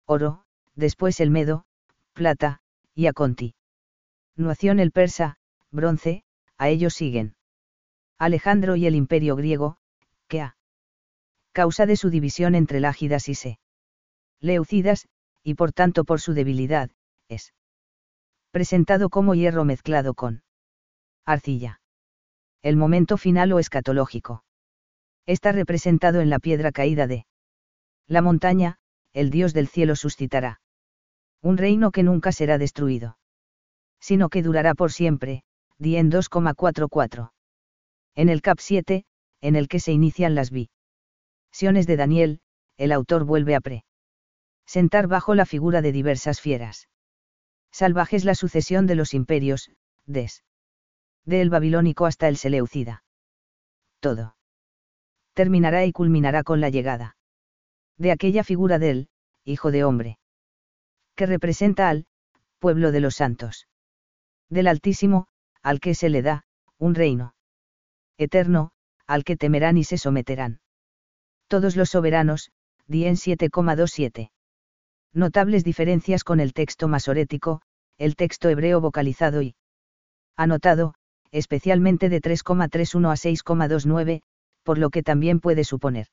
Oro, 0.05 0.43
después 0.75 1.19
el 1.19 1.29
Medo, 1.29 1.65
plata, 2.13 2.61
y 2.95 3.07
a 3.07 3.13
Conti. 3.13 3.55
Nuación 4.35 4.79
el 4.79 4.91
persa, 4.91 5.37
bronce, 5.71 6.23
a 6.57 6.69
ellos 6.69 6.93
siguen. 6.93 7.35
Alejandro 8.17 8.75
y 8.75 8.85
el 8.85 8.95
imperio 8.95 9.35
griego, 9.35 9.77
que 10.27 10.41
a 10.41 10.57
causa 11.51 11.85
de 11.85 11.95
su 11.95 12.09
división 12.09 12.55
entre 12.55 12.79
Lágidas 12.79 13.29
y 13.29 13.35
Se. 13.35 13.59
Leucidas, 14.39 15.07
y 15.43 15.55
por 15.55 15.71
tanto 15.71 16.03
por 16.03 16.19
su 16.19 16.33
debilidad, 16.33 16.89
es 17.27 17.53
presentado 18.51 19.09
como 19.09 19.35
hierro 19.35 19.65
mezclado 19.65 20.13
con 20.13 20.43
arcilla. 21.25 21.81
El 22.61 22.75
momento 22.75 23.17
final 23.17 23.51
o 23.53 23.59
escatológico. 23.59 24.43
Está 25.25 25.51
representado 25.51 26.21
en 26.21 26.29
la 26.29 26.39
piedra 26.39 26.71
caída 26.71 27.07
de 27.07 27.25
la 28.07 28.21
montaña, 28.21 28.77
el 29.13 29.29
Dios 29.29 29.53
del 29.53 29.67
cielo 29.67 29.95
suscitará 29.95 30.61
un 31.43 31.57
reino 31.57 31.91
que 31.91 32.03
nunca 32.03 32.31
será 32.31 32.57
destruido. 32.57 33.17
Sino 33.99 34.29
que 34.29 34.41
durará 34.41 34.73
por 34.73 34.93
siempre, 34.93 35.43
di 35.77 35.97
en 35.97 36.09
2,44. 36.09 37.31
En 38.15 38.29
el 38.29 38.41
cap 38.41 38.59
7, 38.59 39.05
en 39.41 39.55
el 39.57 39.67
que 39.67 39.81
se 39.81 39.91
inician 39.91 40.35
las 40.35 40.51
visiones 40.51 41.85
de 41.85 41.97
Daniel, 41.97 42.39
el 42.77 42.93
autor 42.93 43.25
vuelve 43.25 43.55
a 43.55 43.59
pre. 43.59 43.83
Sentar 44.65 45.07
bajo 45.07 45.35
la 45.35 45.45
figura 45.45 45.81
de 45.81 45.91
diversas 45.91 46.39
fieras. 46.39 46.87
Salvajes 47.71 48.23
la 48.23 48.35
sucesión 48.35 48.87
de 48.87 48.95
los 48.95 49.13
imperios, 49.13 49.69
des. 50.05 50.43
De 51.25 51.41
el 51.41 51.49
babilónico 51.49 52.05
hasta 52.05 52.29
el 52.29 52.37
seleucida. 52.37 53.03
Todo. 53.99 54.37
Terminará 55.33 55.85
y 55.85 55.91
culminará 55.91 56.43
con 56.43 56.61
la 56.61 56.69
llegada. 56.69 57.17
De 57.97 58.11
aquella 58.11 58.45
figura 58.45 58.79
del, 58.79 59.09
hijo 59.43 59.71
de 59.71 59.83
hombre 59.83 60.19
que 61.15 61.25
representa 61.25 61.89
al 61.89 62.05
pueblo 62.59 62.91
de 62.91 62.99
los 62.99 63.15
santos. 63.15 63.67
Del 64.49 64.67
Altísimo, 64.67 65.27
al 65.61 65.79
que 65.79 65.95
se 65.95 66.09
le 66.09 66.21
da, 66.21 66.45
un 66.77 66.95
reino 66.95 67.35
eterno, 68.17 68.71
al 69.07 69.23
que 69.23 69.35
temerán 69.37 69.77
y 69.77 69.83
se 69.83 69.97
someterán. 69.97 70.61
Todos 71.47 71.75
los 71.75 71.89
soberanos, 71.89 72.51
Dien 72.87 73.15
7,27. 73.15 74.31
Notables 75.13 75.63
diferencias 75.63 76.23
con 76.23 76.39
el 76.39 76.53
texto 76.53 76.87
masorético, 76.87 77.61
el 77.97 78.15
texto 78.15 78.49
hebreo 78.49 78.81
vocalizado 78.81 79.41
y 79.41 79.55
anotado, 80.35 80.95
especialmente 81.31 82.09
de 82.09 82.21
3,31 82.21 83.11
a 83.11 83.15
6,29, 83.15 84.21
por 84.63 84.77
lo 84.77 84.89
que 84.89 85.03
también 85.03 85.39
puede 85.39 85.63
suponer. 85.63 86.07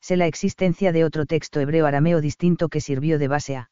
Se 0.00 0.16
la 0.16 0.26
existencia 0.26 0.92
de 0.92 1.04
otro 1.04 1.26
texto 1.26 1.60
hebreo 1.60 1.86
arameo 1.86 2.20
distinto 2.20 2.68
que 2.68 2.80
sirvió 2.80 3.18
de 3.18 3.28
base 3.28 3.56
a 3.56 3.70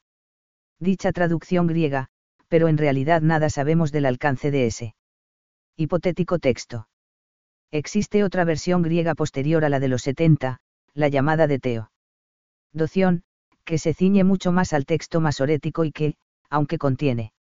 dicha 0.80 1.12
traducción 1.12 1.66
griega, 1.66 2.08
pero 2.48 2.68
en 2.68 2.78
realidad 2.78 3.22
nada 3.22 3.50
sabemos 3.50 3.92
del 3.92 4.06
alcance 4.06 4.50
de 4.50 4.66
ese 4.66 4.94
hipotético 5.76 6.38
texto. 6.38 6.88
Existe 7.70 8.24
otra 8.24 8.44
versión 8.44 8.82
griega 8.82 9.14
posterior 9.14 9.64
a 9.64 9.68
la 9.68 9.78
de 9.78 9.88
los 9.88 10.02
70, 10.02 10.58
la 10.94 11.08
llamada 11.08 11.46
de 11.46 11.58
Teo. 11.58 11.92
Doción, 12.72 13.22
que 13.64 13.78
se 13.78 13.94
ciñe 13.94 14.24
mucho 14.24 14.50
más 14.50 14.72
al 14.72 14.84
texto 14.84 15.20
masorético 15.20 15.84
y 15.84 15.92
que, 15.92 16.16
aunque 16.48 16.78
contiene 16.78 17.32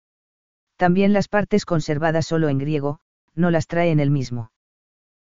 también 0.76 1.12
las 1.12 1.26
partes 1.26 1.64
conservadas 1.64 2.26
solo 2.26 2.48
en 2.48 2.58
griego, 2.58 3.00
no 3.34 3.50
las 3.50 3.66
trae 3.66 3.90
en 3.90 3.98
el 3.98 4.10
mismo 4.10 4.52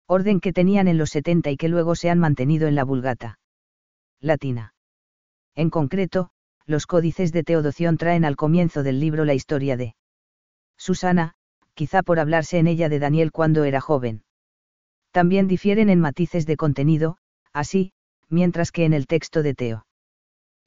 orden 0.06 0.40
que 0.40 0.52
tenían 0.52 0.88
en 0.88 0.98
los 0.98 1.10
70 1.10 1.50
y 1.50 1.56
que 1.56 1.68
luego 1.68 1.94
se 1.94 2.10
han 2.10 2.18
mantenido 2.18 2.68
en 2.68 2.74
la 2.74 2.84
vulgata 2.84 3.38
latina. 4.20 4.74
En 5.54 5.70
concreto, 5.70 6.30
los 6.66 6.86
códices 6.86 7.32
de 7.32 7.42
Teodoción 7.42 7.96
traen 7.96 8.24
al 8.24 8.36
comienzo 8.36 8.82
del 8.82 9.00
libro 9.00 9.24
la 9.24 9.34
historia 9.34 9.76
de 9.76 9.94
Susana, 10.76 11.34
quizá 11.74 12.02
por 12.02 12.18
hablarse 12.18 12.58
en 12.58 12.66
ella 12.66 12.88
de 12.88 12.98
Daniel 12.98 13.32
cuando 13.32 13.64
era 13.64 13.80
joven. 13.80 14.24
También 15.10 15.48
difieren 15.48 15.90
en 15.90 16.00
matices 16.00 16.46
de 16.46 16.56
contenido, 16.56 17.18
así, 17.52 17.92
mientras 18.28 18.72
que 18.72 18.84
en 18.84 18.94
el 18.94 19.06
texto 19.06 19.42
de 19.42 19.54
Teo. 19.54 19.86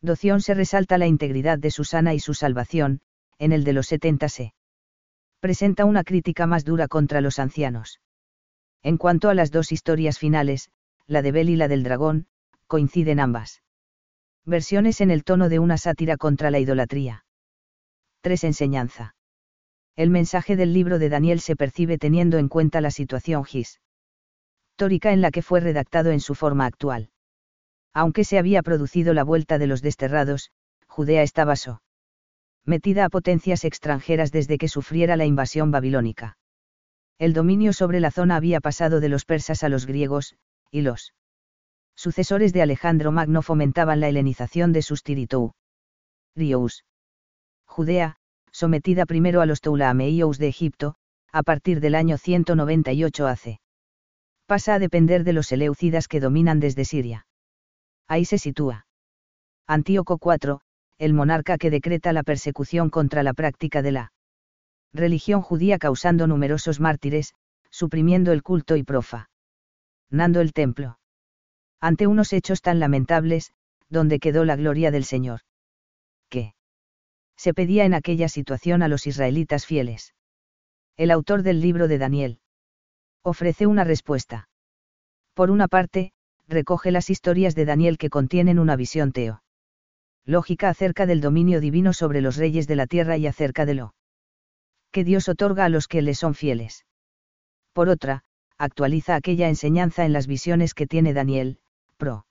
Doción 0.01 0.41
se 0.41 0.53
resalta 0.53 0.97
la 0.97 1.07
integridad 1.07 1.57
de 1.57 1.71
Susana 1.71 2.13
y 2.13 2.19
su 2.19 2.33
salvación, 2.33 3.01
en 3.39 3.51
el 3.51 3.63
de 3.63 3.73
los 3.73 3.87
70 3.87 4.29
se 4.29 4.53
presenta 5.39 5.85
una 5.85 6.03
crítica 6.03 6.47
más 6.47 6.63
dura 6.63 6.87
contra 6.87 7.21
los 7.21 7.39
ancianos. 7.39 7.99
En 8.83 8.97
cuanto 8.97 9.29
a 9.29 9.33
las 9.33 9.51
dos 9.51 9.71
historias 9.71 10.19
finales, 10.19 10.69
la 11.07 11.21
de 11.21 11.31
Bel 11.31 11.49
y 11.49 11.55
la 11.55 11.67
del 11.67 11.83
dragón, 11.83 12.27
coinciden 12.67 13.19
ambas. 13.19 13.61
Versiones 14.47 15.01
en 15.01 15.09
el 15.09 15.23
tono 15.23 15.49
de 15.49 15.57
una 15.57 15.77
sátira 15.79 16.17
contra 16.17 16.51
la 16.51 16.59
idolatría. 16.59 17.25
3. 18.21 18.43
Enseñanza. 18.43 19.15
El 19.95 20.11
mensaje 20.11 20.55
del 20.55 20.71
libro 20.71 20.99
de 20.99 21.09
Daniel 21.09 21.39
se 21.39 21.55
percibe 21.55 21.97
teniendo 21.97 22.37
en 22.37 22.47
cuenta 22.47 22.79
la 22.79 22.91
situación 22.91 23.43
histórica 23.51 25.13
en 25.13 25.21
la 25.21 25.31
que 25.31 25.41
fue 25.41 25.61
redactado 25.61 26.11
en 26.11 26.19
su 26.19 26.35
forma 26.35 26.67
actual. 26.67 27.09
Aunque 27.91 28.23
se 28.23 28.37
había 28.37 28.61
producido 28.61 29.15
la 29.15 29.23
vuelta 29.23 29.57
de 29.57 29.65
los 29.65 29.81
desterrados, 29.81 30.51
Judea 30.85 31.23
estaba 31.23 31.55
so 31.55 31.81
metida 32.65 33.05
a 33.05 33.09
potencias 33.09 33.63
extranjeras 33.63 34.31
desde 34.31 34.57
que 34.57 34.67
sufriera 34.67 35.17
la 35.17 35.25
invasión 35.25 35.71
babilónica. 35.71 36.37
El 37.17 37.33
dominio 37.33 37.73
sobre 37.73 37.99
la 37.99 38.11
zona 38.11 38.35
había 38.35 38.59
pasado 38.59 38.99
de 38.99 39.09
los 39.09 39.23
persas 39.23 39.63
a 39.63 39.69
los 39.69 39.85
griegos, 39.85 40.35
y 40.71 40.81
los 40.81 41.13
sucesores 41.95 42.53
de 42.53 42.61
Alejandro 42.61 43.11
Magno 43.11 43.41
fomentaban 43.41 43.99
la 43.99 44.09
helenización 44.09 44.73
de 44.73 44.81
sus 44.81 45.03
tiritou. 45.03 45.53
Rious. 46.35 46.83
Judea, 47.65 48.17
sometida 48.51 49.05
primero 49.05 49.41
a 49.41 49.45
los 49.45 49.61
Ptolemaeos 49.61 50.37
de 50.37 50.47
Egipto, 50.47 50.95
a 51.31 51.43
partir 51.43 51.79
del 51.79 51.95
año 51.95 52.17
198 52.17 53.27
AC. 53.27 53.59
Pasa 54.45 54.75
a 54.75 54.79
depender 54.79 55.23
de 55.23 55.33
los 55.33 55.51
eleucidas 55.51 56.07
que 56.07 56.19
dominan 56.19 56.59
desde 56.59 56.85
Siria. 56.85 57.25
Ahí 58.07 58.25
se 58.25 58.37
sitúa. 58.37 58.85
Antíoco 59.67 60.19
IV, 60.21 60.59
el 60.97 61.13
monarca 61.13 61.57
que 61.57 61.69
decreta 61.69 62.13
la 62.13 62.23
persecución 62.23 62.89
contra 62.89 63.23
la 63.23 63.33
práctica 63.33 63.81
de 63.81 63.91
la 63.91 64.11
religión 64.93 65.41
judía 65.41 65.77
causando 65.77 66.27
numerosos 66.27 66.79
mártires, 66.79 67.33
suprimiendo 67.69 68.31
el 68.31 68.43
culto 68.43 68.75
y 68.75 68.83
profa. 68.83 69.29
Nando 70.09 70.39
el 70.39 70.53
templo. 70.53 70.97
Ante 71.87 72.07
unos 72.07 72.33
hechos 72.33 72.63
tan 72.63 72.79
lamentables, 72.79 73.51
donde 73.89 74.17
quedó 74.17 74.43
la 74.43 74.55
gloria 74.55 74.89
del 74.89 75.03
Señor. 75.03 75.41
¿Qué? 76.29 76.55
Se 77.37 77.53
pedía 77.53 77.85
en 77.85 77.93
aquella 77.93 78.27
situación 78.27 78.81
a 78.81 78.87
los 78.87 79.05
israelitas 79.05 79.67
fieles. 79.67 80.15
El 80.97 81.11
autor 81.11 81.43
del 81.43 81.61
libro 81.61 81.87
de 81.87 81.99
Daniel. 81.99 82.39
Ofrece 83.21 83.67
una 83.67 83.83
respuesta. 83.83 84.49
Por 85.35 85.51
una 85.51 85.67
parte, 85.67 86.11
recoge 86.47 86.89
las 86.89 87.11
historias 87.11 87.53
de 87.53 87.65
Daniel 87.65 87.99
que 87.99 88.09
contienen 88.09 88.57
una 88.57 88.75
visión 88.75 89.11
teo. 89.11 89.43
Lógica 90.25 90.69
acerca 90.69 91.05
del 91.05 91.21
dominio 91.21 91.61
divino 91.61 91.93
sobre 91.93 92.21
los 92.21 92.35
reyes 92.35 92.65
de 92.65 92.77
la 92.77 92.87
tierra 92.87 93.17
y 93.17 93.27
acerca 93.27 93.67
de 93.67 93.75
lo 93.75 93.93
que 94.89 95.03
Dios 95.03 95.29
otorga 95.29 95.65
a 95.65 95.69
los 95.69 95.87
que 95.87 96.01
le 96.01 96.15
son 96.15 96.33
fieles. 96.33 96.83
Por 97.73 97.89
otra, 97.89 98.23
actualiza 98.57 99.15
aquella 99.15 99.49
enseñanza 99.49 100.03
en 100.03 100.13
las 100.13 100.25
visiones 100.25 100.73
que 100.73 100.87
tiene 100.87 101.13
Daniel, 101.13 101.59
pro. 101.97 102.25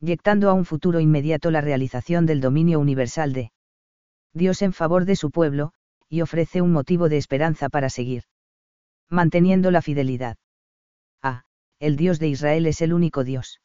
Yectando 0.00 0.50
a 0.50 0.52
un 0.52 0.64
futuro 0.64 1.00
inmediato 1.00 1.50
la 1.50 1.60
realización 1.60 2.26
del 2.26 2.40
dominio 2.40 2.80
universal 2.80 3.32
de 3.32 3.52
Dios 4.32 4.62
en 4.62 4.72
favor 4.72 5.04
de 5.04 5.16
su 5.16 5.30
pueblo, 5.30 5.72
y 6.08 6.20
ofrece 6.20 6.60
un 6.60 6.72
motivo 6.72 7.08
de 7.08 7.16
esperanza 7.16 7.68
para 7.68 7.88
seguir. 7.88 8.24
Manteniendo 9.08 9.70
la 9.70 9.82
fidelidad. 9.82 10.36
A. 11.22 11.44
El 11.80 11.96
Dios 11.96 12.18
de 12.18 12.28
Israel 12.28 12.66
es 12.66 12.80
el 12.82 12.92
único 12.92 13.24
Dios. 13.24 13.60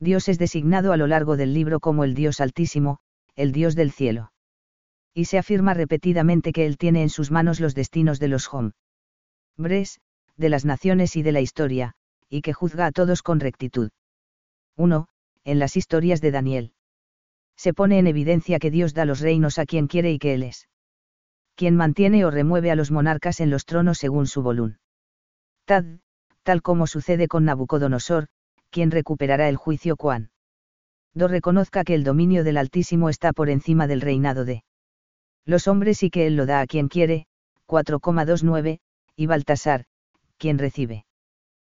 Dios 0.00 0.28
es 0.28 0.38
designado 0.38 0.92
a 0.92 0.96
lo 0.96 1.06
largo 1.06 1.36
del 1.36 1.52
libro 1.52 1.80
como 1.80 2.04
el 2.04 2.14
Dios 2.14 2.40
altísimo, 2.40 2.98
el 3.36 3.52
Dios 3.52 3.74
del 3.74 3.92
cielo 3.92 4.32
y 5.14 5.26
se 5.26 5.38
afirma 5.38 5.74
repetidamente 5.74 6.52
que 6.52 6.66
él 6.66 6.78
tiene 6.78 7.02
en 7.02 7.10
sus 7.10 7.30
manos 7.30 7.60
los 7.60 7.74
destinos 7.74 8.18
de 8.18 8.28
los 8.28 8.50
hombres, 8.52 10.00
de 10.36 10.48
las 10.48 10.64
naciones 10.64 11.16
y 11.16 11.22
de 11.22 11.32
la 11.32 11.40
historia, 11.40 11.94
y 12.28 12.40
que 12.40 12.52
juzga 12.52 12.86
a 12.86 12.92
todos 12.92 13.22
con 13.22 13.40
rectitud. 13.40 13.90
1. 14.76 15.08
En 15.44 15.58
las 15.58 15.76
historias 15.76 16.20
de 16.20 16.30
Daniel. 16.30 16.72
Se 17.56 17.74
pone 17.74 17.98
en 17.98 18.06
evidencia 18.06 18.58
que 18.58 18.70
Dios 18.70 18.94
da 18.94 19.04
los 19.04 19.20
reinos 19.20 19.58
a 19.58 19.66
quien 19.66 19.86
quiere 19.86 20.10
y 20.12 20.18
que 20.18 20.34
Él 20.34 20.42
es 20.42 20.68
quien 21.54 21.76
mantiene 21.76 22.24
o 22.24 22.30
remueve 22.30 22.70
a 22.70 22.74
los 22.74 22.90
monarcas 22.90 23.40
en 23.40 23.50
los 23.50 23.66
tronos 23.66 23.98
según 23.98 24.26
su 24.26 24.42
voluntad, 24.42 24.78
tal 26.42 26.62
como 26.62 26.86
sucede 26.86 27.28
con 27.28 27.44
Nabucodonosor, 27.44 28.28
quien 28.70 28.90
recuperará 28.90 29.48
el 29.48 29.56
juicio 29.56 29.96
cuan. 29.96 30.30
Do 31.14 31.28
reconozca 31.28 31.84
que 31.84 31.94
el 31.94 32.04
dominio 32.04 32.42
del 32.42 32.56
Altísimo 32.56 33.10
está 33.10 33.32
por 33.32 33.50
encima 33.50 33.86
del 33.86 34.00
reinado 34.00 34.44
de 34.44 34.64
los 35.44 35.68
hombres 35.68 36.02
y 36.02 36.10
que 36.10 36.26
él 36.26 36.36
lo 36.36 36.46
da 36.46 36.60
a 36.60 36.66
quien 36.66 36.88
quiere, 36.88 37.26
4,29, 37.66 38.80
y 39.16 39.26
Baltasar, 39.26 39.84
quien 40.38 40.58
recibe 40.58 41.04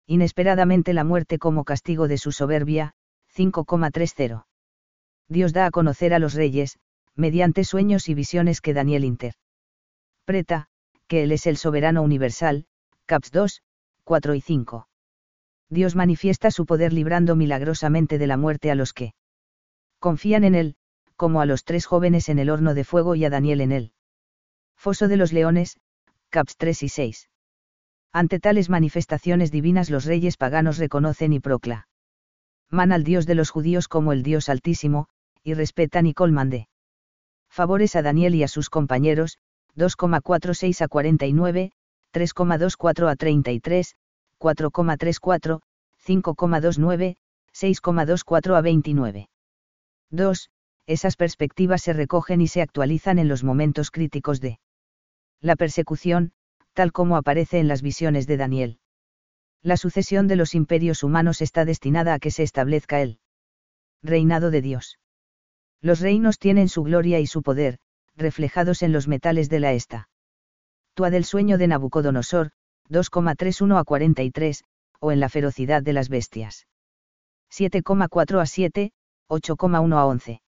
inesperadamente 0.06 0.92
la 0.92 1.04
muerte 1.04 1.38
como 1.38 1.64
castigo 1.64 2.08
de 2.08 2.18
su 2.18 2.32
soberbia, 2.32 2.94
5,30. 3.34 4.44
Dios 5.28 5.52
da 5.52 5.66
a 5.66 5.70
conocer 5.70 6.14
a 6.14 6.18
los 6.18 6.34
reyes, 6.34 6.78
mediante 7.14 7.64
sueños 7.64 8.08
y 8.08 8.14
visiones 8.14 8.60
que 8.60 8.74
Daniel 8.74 9.04
interpreta, 9.04 10.68
que 11.06 11.22
Él 11.22 11.32
es 11.32 11.46
el 11.46 11.56
soberano 11.56 12.02
universal, 12.02 12.66
Caps 13.06 13.30
2, 13.30 13.62
4 14.04 14.34
y 14.34 14.40
5. 14.40 14.88
Dios 15.70 15.94
manifiesta 15.94 16.50
su 16.50 16.66
poder 16.66 16.92
librando 16.92 17.36
milagrosamente 17.36 18.18
de 18.18 18.26
la 18.26 18.36
muerte 18.36 18.70
a 18.70 18.74
los 18.74 18.92
que 18.92 19.14
confían 19.98 20.44
en 20.44 20.54
Él, 20.54 20.76
como 21.16 21.40
a 21.40 21.46
los 21.46 21.64
tres 21.64 21.86
jóvenes 21.86 22.28
en 22.28 22.38
el 22.38 22.50
horno 22.50 22.74
de 22.74 22.84
fuego 22.84 23.14
y 23.14 23.24
a 23.24 23.30
Daniel 23.30 23.60
en 23.60 23.72
él. 23.72 23.92
Foso 24.74 25.06
de 25.06 25.16
los 25.16 25.32
Leones, 25.32 25.78
Caps 26.30 26.56
3 26.56 26.82
y 26.82 26.88
6. 26.88 27.30
Ante 28.12 28.38
tales 28.38 28.68
manifestaciones 28.68 29.50
divinas 29.50 29.88
los 29.88 30.04
reyes 30.04 30.36
paganos 30.36 30.78
reconocen 30.78 31.32
y 31.32 31.40
proclaman 31.40 31.86
al 32.70 33.04
Dios 33.04 33.26
de 33.26 33.34
los 33.34 33.50
judíos 33.50 33.88
como 33.88 34.12
el 34.12 34.22
Dios 34.22 34.48
altísimo, 34.48 35.08
y 35.42 35.54
respetan 35.54 36.06
y 36.06 36.14
colman 36.14 36.50
de 36.50 36.68
favores 37.48 37.96
a 37.96 38.02
Daniel 38.02 38.34
y 38.34 38.42
a 38.42 38.48
sus 38.48 38.70
compañeros, 38.70 39.38
2,46 39.76 40.82
a 40.82 40.88
49, 40.88 41.72
3,24 42.12 43.10
a 43.10 43.16
33, 43.16 43.96
4,34, 44.38 45.60
5,29, 46.06 47.16
6,24 47.54 48.56
a 48.56 48.60
29. 48.60 49.28
2 50.10 50.50
esas 50.86 51.16
perspectivas 51.16 51.82
se 51.82 51.92
recogen 51.92 52.40
y 52.40 52.48
se 52.48 52.60
actualizan 52.60 53.18
en 53.18 53.28
los 53.28 53.44
momentos 53.44 53.90
críticos 53.90 54.40
de 54.40 54.58
la 55.40 55.56
persecución, 55.56 56.32
tal 56.72 56.92
como 56.92 57.16
aparece 57.16 57.58
en 57.58 57.68
las 57.68 57.82
visiones 57.82 58.26
de 58.26 58.36
Daniel. 58.36 58.78
La 59.62 59.76
sucesión 59.76 60.26
de 60.26 60.36
los 60.36 60.54
imperios 60.54 61.02
humanos 61.02 61.40
está 61.40 61.64
destinada 61.64 62.14
a 62.14 62.18
que 62.18 62.30
se 62.30 62.42
establezca 62.42 63.00
el 63.00 63.20
reinado 64.02 64.50
de 64.50 64.62
Dios. 64.62 64.98
Los 65.80 66.00
reinos 66.00 66.38
tienen 66.38 66.68
su 66.68 66.82
gloria 66.82 67.20
y 67.20 67.26
su 67.26 67.42
poder, 67.42 67.78
reflejados 68.16 68.82
en 68.82 68.92
los 68.92 69.08
metales 69.08 69.48
de 69.48 69.60
la 69.60 69.72
esta. 69.72 70.08
Tua 70.94 71.10
del 71.10 71.24
sueño 71.24 71.58
de 71.58 71.68
Nabucodonosor, 71.68 72.50
2,31 72.88 73.78
a 73.78 73.84
43, 73.84 74.64
o 75.00 75.12
en 75.12 75.20
la 75.20 75.28
ferocidad 75.28 75.82
de 75.82 75.92
las 75.92 76.08
bestias. 76.08 76.66
7,4 77.50 78.40
a 78.40 78.46
7, 78.46 78.92
8,1 79.28 79.96
a 79.96 80.06
11 80.06 80.42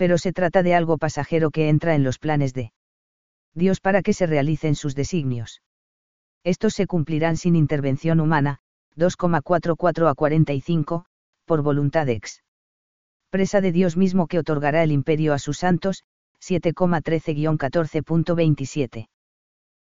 pero 0.00 0.16
se 0.16 0.32
trata 0.32 0.62
de 0.62 0.74
algo 0.74 0.96
pasajero 0.96 1.50
que 1.50 1.68
entra 1.68 1.94
en 1.94 2.04
los 2.04 2.18
planes 2.18 2.54
de 2.54 2.72
Dios 3.54 3.80
para 3.80 4.02
que 4.02 4.12
se 4.12 4.26
realicen 4.26 4.74
sus 4.74 4.94
designios. 4.94 5.62
Estos 6.44 6.74
se 6.74 6.86
cumplirán 6.86 7.36
sin 7.36 7.56
intervención 7.56 8.20
humana, 8.20 8.58
2,44 8.96 10.10
a 10.10 10.14
45, 10.14 11.04
por 11.44 11.62
voluntad 11.62 12.08
ex. 12.08 12.42
Presa 13.30 13.60
de 13.60 13.72
Dios 13.72 13.96
mismo 13.96 14.26
que 14.26 14.38
otorgará 14.38 14.82
el 14.82 14.92
imperio 14.92 15.34
a 15.34 15.38
sus 15.38 15.58
santos, 15.58 16.04
7,13-14.27. 16.40 19.08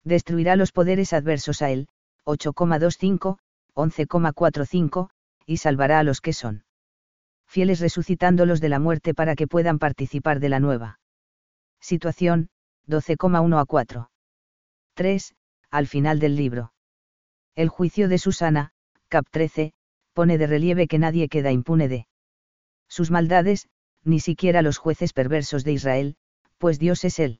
Destruirá 0.03 0.55
los 0.55 0.71
poderes 0.71 1.13
adversos 1.13 1.61
a 1.61 1.69
él, 1.71 1.87
8,25, 2.25 3.37
11,45, 3.73 5.09
y 5.45 5.57
salvará 5.57 5.99
a 5.99 6.03
los 6.03 6.21
que 6.21 6.33
son 6.33 6.63
fieles 7.45 7.79
resucitándolos 7.79 8.61
de 8.61 8.69
la 8.69 8.79
muerte 8.79 9.13
para 9.13 9.35
que 9.35 9.47
puedan 9.47 9.77
participar 9.77 10.39
de 10.39 10.49
la 10.49 10.59
nueva. 10.59 10.99
Situación, 11.79 12.49
12,1 12.87 13.59
a 13.59 13.65
4. 13.65 14.09
3. 14.95 15.35
Al 15.71 15.87
final 15.87 16.19
del 16.19 16.35
libro. 16.35 16.73
El 17.55 17.69
juicio 17.69 18.07
de 18.09 18.17
Susana, 18.17 18.71
cap 19.07 19.25
13, 19.29 19.73
pone 20.13 20.37
de 20.37 20.47
relieve 20.47 20.87
que 20.87 20.99
nadie 20.99 21.29
queda 21.29 21.51
impune 21.51 21.87
de 21.87 22.07
sus 22.87 23.09
maldades, 23.09 23.69
ni 24.03 24.19
siquiera 24.19 24.61
los 24.61 24.77
jueces 24.77 25.13
perversos 25.13 25.63
de 25.63 25.71
Israel, 25.71 26.15
pues 26.57 26.77
Dios 26.77 27.03
es 27.05 27.19
el 27.19 27.39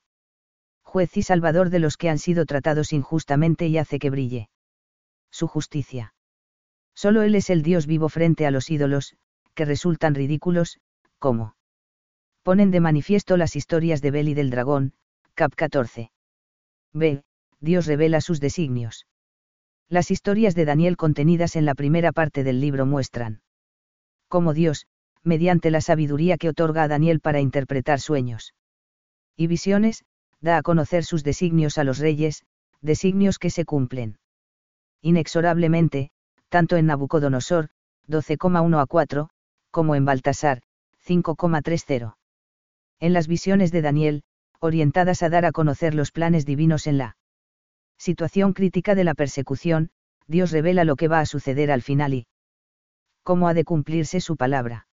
juez 0.81 1.15
y 1.17 1.23
salvador 1.23 1.69
de 1.69 1.79
los 1.79 1.97
que 1.97 2.09
han 2.09 2.19
sido 2.19 2.45
tratados 2.45 2.93
injustamente 2.93 3.67
y 3.67 3.77
hace 3.77 3.99
que 3.99 4.09
brille 4.09 4.49
su 5.31 5.47
justicia. 5.47 6.13
Solo 6.95 7.23
Él 7.23 7.35
es 7.35 7.49
el 7.49 7.63
Dios 7.63 7.87
vivo 7.87 8.07
frente 8.07 8.45
a 8.45 8.51
los 8.51 8.69
ídolos, 8.69 9.15
que 9.55 9.65
resultan 9.65 10.15
ridículos, 10.15 10.79
como 11.19 11.55
ponen 12.43 12.71
de 12.71 12.79
manifiesto 12.79 13.37
las 13.37 13.55
historias 13.55 14.01
de 14.01 14.11
Bel 14.11 14.29
y 14.29 14.33
del 14.33 14.49
dragón, 14.49 14.93
cap 15.35 15.55
14. 15.55 16.11
B. 16.93 17.23
Dios 17.59 17.87
revela 17.87 18.21
sus 18.21 18.39
designios. 18.39 19.07
Las 19.89 20.11
historias 20.11 20.53
de 20.53 20.65
Daniel 20.65 20.95
contenidas 20.95 21.55
en 21.55 21.65
la 21.65 21.73
primera 21.73 22.11
parte 22.11 22.43
del 22.43 22.61
libro 22.61 22.85
muestran 22.85 23.41
cómo 24.27 24.53
Dios, 24.53 24.87
mediante 25.23 25.71
la 25.71 25.81
sabiduría 25.81 26.37
que 26.37 26.49
otorga 26.49 26.83
a 26.83 26.87
Daniel 26.87 27.19
para 27.19 27.39
interpretar 27.39 27.99
sueños 27.99 28.53
y 29.35 29.47
visiones, 29.47 30.05
da 30.41 30.57
a 30.57 30.61
conocer 30.61 31.03
sus 31.03 31.23
designios 31.23 31.77
a 31.77 31.83
los 31.83 31.97
reyes, 31.97 32.43
designios 32.81 33.39
que 33.39 33.49
se 33.49 33.65
cumplen. 33.65 34.17
Inexorablemente, 35.01 36.11
tanto 36.49 36.77
en 36.77 36.87
Nabucodonosor, 36.87 37.69
12,1 38.07 38.79
a 38.81 38.85
4, 38.85 39.29
como 39.71 39.95
en 39.95 40.05
Baltasar, 40.05 40.61
5,30. 41.05 42.15
En 42.99 43.13
las 43.13 43.27
visiones 43.27 43.71
de 43.71 43.81
Daniel, 43.81 44.23
orientadas 44.63 45.21
a 45.23 45.29
dar 45.29 45.43
a 45.45 45.51
conocer 45.51 45.93
los 45.93 46.11
planes 46.11 46.45
divinos 46.45 46.87
en 46.87 46.97
la 46.97 47.17
situación 47.97 48.53
crítica 48.53 48.95
de 48.95 49.03
la 49.03 49.13
persecución, 49.13 49.89
Dios 50.25 50.51
revela 50.51 50.85
lo 50.85 50.95
que 50.95 51.09
va 51.09 51.19
a 51.19 51.25
suceder 51.25 51.69
al 51.69 51.81
final 51.81 52.13
y 52.13 52.27
cómo 53.23 53.49
ha 53.49 53.53
de 53.53 53.65
cumplirse 53.65 54.21
su 54.21 54.37
palabra. 54.37 54.87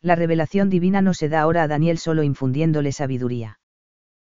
La 0.00 0.14
revelación 0.14 0.70
divina 0.70 1.02
no 1.02 1.12
se 1.12 1.28
da 1.28 1.42
ahora 1.42 1.64
a 1.64 1.68
Daniel 1.68 1.98
solo 1.98 2.22
infundiéndole 2.22 2.90
sabiduría, 2.90 3.58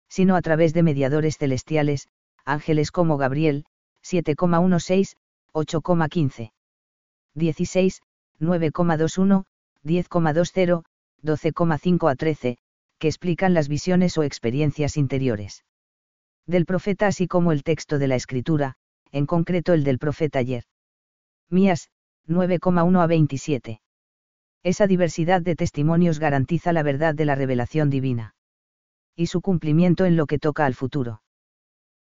sino 0.09 0.35
a 0.35 0.41
través 0.41 0.73
de 0.73 0.83
mediadores 0.83 1.37
celestiales, 1.37 2.09
ángeles 2.47 2.91
como 2.91 3.19
Gabriel, 3.19 3.67
7,16, 4.03 5.17
8,15. 5.53 6.53
16, 7.35 8.01
9,21, 8.41 9.45
10,20, 9.85 10.83
12,5 11.23 12.11
a 12.11 12.15
13, 12.15 12.59
que 13.05 13.09
explican 13.09 13.53
las 13.53 13.69
visiones 13.69 14.17
o 14.17 14.23
experiencias 14.23 14.97
interiores 14.97 15.63
del 16.47 16.65
profeta 16.65 17.07
así 17.07 17.29
como 17.29 17.53
el 17.53 17.63
texto 17.63 17.99
de 17.99 18.09
la 18.09 18.15
escritura, 18.15 18.77
en 19.13 19.27
concreto 19.27 19.75
el 19.75 19.85
del 19.85 19.99
profeta 19.99 20.39
ayer. 20.39 20.65
Mías, 21.51 21.91
9,1 22.29 23.03
a 23.03 23.07
27. 23.07 23.83
Esa 24.63 24.87
diversidad 24.87 25.43
de 25.43 25.55
testimonios 25.55 26.19
garantiza 26.19 26.73
la 26.73 26.83
verdad 26.83 27.15
de 27.15 27.27
la 27.27 27.35
revelación 27.35 27.91
divina. 27.91 28.37
Y 29.15 29.27
su 29.27 29.43
cumplimiento 29.43 30.07
en 30.07 30.17
lo 30.17 30.25
que 30.25 30.39
toca 30.39 30.65
al 30.65 30.73
futuro. 30.73 31.21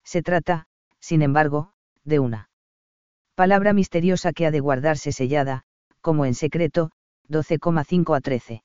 Se 0.05 0.21
trata, 0.21 0.67
sin 1.01 1.21
embargo, 1.21 1.73
de 2.05 2.19
una 2.19 2.49
palabra 3.35 3.73
misteriosa 3.73 4.31
que 4.31 4.45
ha 4.45 4.51
de 4.51 4.61
guardarse 4.61 5.11
sellada, 5.11 5.63
como 5.99 6.25
en 6.25 6.33
secreto, 6.33 6.91
12,5 7.27 8.15
a 8.15 8.21
13. 8.21 8.63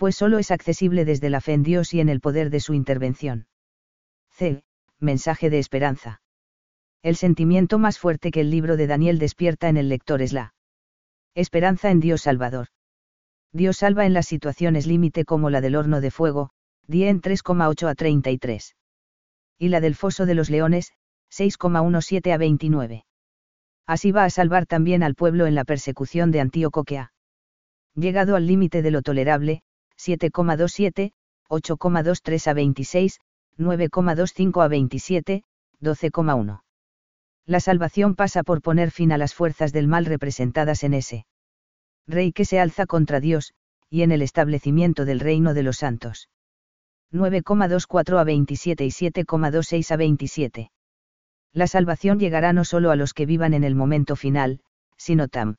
Pues 0.00 0.16
solo 0.16 0.38
es 0.38 0.50
accesible 0.50 1.04
desde 1.04 1.28
la 1.28 1.42
fe 1.42 1.52
en 1.52 1.62
Dios 1.62 1.92
y 1.92 2.00
en 2.00 2.08
el 2.08 2.20
poder 2.20 2.48
de 2.48 2.60
su 2.60 2.72
intervención. 2.72 3.48
C. 4.30 4.62
Mensaje 4.98 5.50
de 5.50 5.58
esperanza. 5.58 6.22
El 7.02 7.16
sentimiento 7.16 7.78
más 7.78 7.98
fuerte 7.98 8.30
que 8.30 8.40
el 8.40 8.50
libro 8.50 8.78
de 8.78 8.86
Daniel 8.86 9.18
despierta 9.18 9.68
en 9.68 9.76
el 9.76 9.90
lector 9.90 10.22
es 10.22 10.32
la 10.32 10.54
esperanza 11.34 11.90
en 11.90 12.00
Dios 12.00 12.22
Salvador. 12.22 12.68
Dios 13.52 13.76
salva 13.76 14.06
en 14.06 14.14
las 14.14 14.24
situaciones 14.24 14.86
límite 14.86 15.26
como 15.26 15.50
la 15.50 15.60
del 15.60 15.76
horno 15.76 16.00
de 16.00 16.10
fuego, 16.10 16.48
die 16.86 17.10
en 17.10 17.20
3,8 17.20 17.90
a 17.90 17.94
33. 17.94 18.76
Y 19.58 19.68
la 19.68 19.82
del 19.82 19.96
foso 19.96 20.24
de 20.24 20.34
los 20.34 20.48
leones, 20.48 20.94
6,17 21.30 22.32
a 22.32 22.38
29. 22.38 23.04
Así 23.86 24.12
va 24.12 24.24
a 24.24 24.30
salvar 24.30 24.64
también 24.64 25.02
al 25.02 25.14
pueblo 25.14 25.46
en 25.46 25.54
la 25.54 25.64
persecución 25.64 26.30
de 26.30 26.40
Antíoco 26.40 26.84
que 26.84 26.96
ha 26.96 27.12
llegado 27.94 28.34
al 28.34 28.46
límite 28.46 28.80
de 28.80 28.92
lo 28.92 29.02
tolerable, 29.02 29.62
7,27, 30.00 31.12
8,23 31.48 32.46
a 32.46 32.54
26, 32.54 33.20
9,25 33.58 34.64
a 34.64 34.68
27, 34.68 35.44
12,1. 35.80 36.62
La 37.46 37.60
salvación 37.60 38.14
pasa 38.14 38.42
por 38.42 38.62
poner 38.62 38.90
fin 38.90 39.12
a 39.12 39.18
las 39.18 39.34
fuerzas 39.34 39.72
del 39.72 39.88
mal 39.88 40.06
representadas 40.06 40.84
en 40.84 40.94
ese 40.94 41.26
rey 42.06 42.32
que 42.32 42.44
se 42.44 42.58
alza 42.58 42.86
contra 42.86 43.20
Dios, 43.20 43.52
y 43.88 44.02
en 44.02 44.12
el 44.12 44.22
establecimiento 44.22 45.04
del 45.04 45.20
reino 45.20 45.54
de 45.54 45.62
los 45.62 45.78
santos. 45.78 46.28
9,24 47.12 48.18
a 48.18 48.24
27 48.24 48.84
y 48.84 48.88
7,26 48.88 49.90
a 49.90 49.96
27. 49.96 50.70
La 51.52 51.66
salvación 51.66 52.18
llegará 52.18 52.52
no 52.52 52.64
solo 52.64 52.90
a 52.90 52.96
los 52.96 53.12
que 53.12 53.26
vivan 53.26 53.54
en 53.54 53.64
el 53.64 53.74
momento 53.74 54.14
final, 54.16 54.60
sino 54.96 55.28
también 55.28 55.58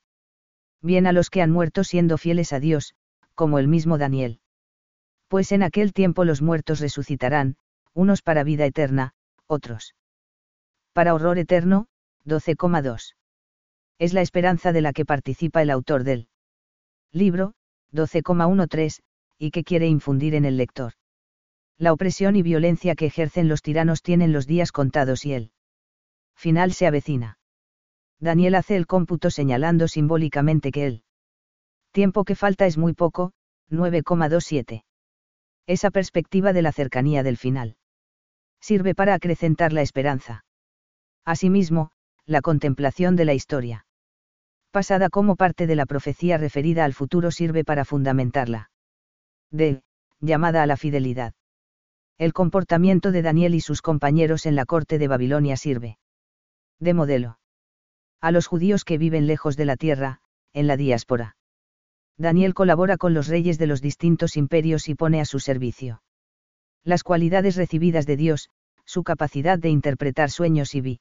bien 0.81 1.05
a 1.05 1.11
los 1.11 1.29
que 1.29 1.41
han 1.41 1.51
muerto 1.51 1.83
siendo 1.83 2.17
fieles 2.17 2.53
a 2.53 2.59
Dios, 2.59 2.95
como 3.35 3.59
el 3.59 3.67
mismo 3.67 3.97
Daniel. 3.97 4.39
Pues 5.27 5.51
en 5.51 5.63
aquel 5.63 5.93
tiempo 5.93 6.25
los 6.25 6.41
muertos 6.41 6.79
resucitarán, 6.79 7.55
unos 7.93 8.21
para 8.21 8.43
vida 8.43 8.65
eterna, 8.65 9.13
otros 9.47 9.95
para 10.93 11.13
horror 11.13 11.37
eterno, 11.37 11.87
12,2. 12.25 13.15
Es 13.97 14.13
la 14.13 14.21
esperanza 14.21 14.71
de 14.73 14.81
la 14.81 14.93
que 14.93 15.05
participa 15.05 15.61
el 15.61 15.69
autor 15.69 16.03
del 16.03 16.27
libro, 17.11 17.53
12,13, 17.93 19.01
y 19.37 19.51
que 19.51 19.63
quiere 19.63 19.87
infundir 19.87 20.35
en 20.35 20.45
el 20.45 20.57
lector. 20.57 20.93
La 21.77 21.93
opresión 21.93 22.35
y 22.35 22.41
violencia 22.41 22.95
que 22.95 23.05
ejercen 23.05 23.47
los 23.47 23.61
tiranos 23.61 24.01
tienen 24.01 24.33
los 24.33 24.47
días 24.47 24.71
contados 24.71 25.25
y 25.25 25.33
el 25.33 25.51
final 26.35 26.73
se 26.73 26.87
avecina. 26.87 27.39
Daniel 28.19 28.55
hace 28.55 28.75
el 28.75 28.85
cómputo 28.85 29.31
señalando 29.31 29.87
simbólicamente 29.87 30.71
que 30.71 30.85
el 30.85 31.03
tiempo 31.91 32.23
que 32.23 32.35
falta 32.35 32.65
es 32.65 32.77
muy 32.77 32.93
poco, 32.93 33.33
9,27. 33.69 34.83
Esa 35.67 35.91
perspectiva 35.91 36.53
de 36.53 36.61
la 36.61 36.71
cercanía 36.71 37.23
del 37.23 37.37
final 37.37 37.75
sirve 38.59 38.93
para 38.95 39.13
acrecentar 39.13 39.73
la 39.73 39.81
esperanza. 39.81 40.45
Asimismo, 41.25 41.91
la 42.25 42.41
contemplación 42.41 43.15
de 43.15 43.25
la 43.25 43.33
historia 43.33 43.85
pasada 44.71 45.09
como 45.09 45.35
parte 45.35 45.67
de 45.67 45.75
la 45.75 45.85
profecía 45.85 46.37
referida 46.37 46.85
al 46.85 46.93
futuro 46.93 47.29
sirve 47.29 47.65
para 47.65 47.83
fundamentarla. 47.83 48.71
D. 49.51 49.81
Llamada 50.21 50.63
a 50.63 50.65
la 50.65 50.77
fidelidad. 50.77 51.33
El 52.17 52.31
comportamiento 52.31 53.11
de 53.11 53.21
Daniel 53.21 53.53
y 53.53 53.59
sus 53.59 53.81
compañeros 53.81 54.45
en 54.45 54.55
la 54.55 54.65
corte 54.65 54.97
de 54.97 55.07
Babilonia 55.09 55.57
sirve 55.57 55.97
de 56.79 56.93
modelo 56.93 57.37
a 58.21 58.31
los 58.31 58.47
judíos 58.47 58.85
que 58.85 58.97
viven 58.97 59.27
lejos 59.27 59.57
de 59.57 59.65
la 59.65 59.75
tierra, 59.75 60.21
en 60.53 60.67
la 60.67 60.77
diáspora. 60.77 61.35
Daniel 62.21 62.53
colabora 62.53 62.97
con 62.97 63.15
los 63.15 63.27
reyes 63.27 63.57
de 63.57 63.65
los 63.65 63.81
distintos 63.81 64.37
imperios 64.37 64.87
y 64.87 64.95
pone 64.95 65.19
a 65.21 65.25
su 65.25 65.39
servicio 65.39 66.01
las 66.83 67.03
cualidades 67.03 67.55
recibidas 67.55 68.05
de 68.05 68.17
Dios, 68.17 68.49
su 68.85 69.03
capacidad 69.03 69.59
de 69.59 69.69
interpretar 69.69 70.31
sueños 70.31 70.73
y 70.73 70.99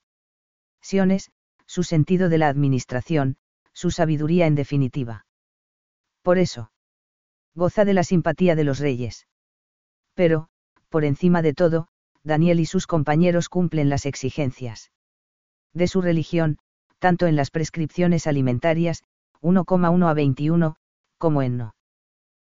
visiones, 0.83 1.31
su 1.67 1.83
sentido 1.85 2.29
de 2.29 2.39
la 2.39 2.49
administración, 2.49 3.37
su 3.73 3.91
sabiduría 3.91 4.47
en 4.47 4.55
definitiva. 4.55 5.25
Por 6.23 6.39
eso, 6.39 6.71
goza 7.55 7.85
de 7.85 7.95
la 7.95 8.05
simpatía 8.05 8.57
de 8.57 8.65
los 8.65 8.79
reyes. 8.79 9.27
Pero, 10.15 10.49
por 10.91 11.05
encima 11.05 11.41
de 11.41 11.55
todo, 11.55 11.89
Daniel 12.23 12.61
y 12.61 12.67
sus 12.67 12.87
compañeros 12.87 13.49
cumplen 13.49 13.89
las 13.89 14.05
exigencias 14.05 14.91
de 15.73 15.87
su 15.87 16.03
religión, 16.03 16.59
tanto 16.99 17.27
en 17.27 17.37
las 17.37 17.51
prescripciones 17.51 18.27
alimentarias, 18.27 19.03
1,1 19.41 20.11
a 20.11 20.15
21, 20.15 20.77
como 21.21 21.43
en 21.43 21.59
no. 21.59 21.77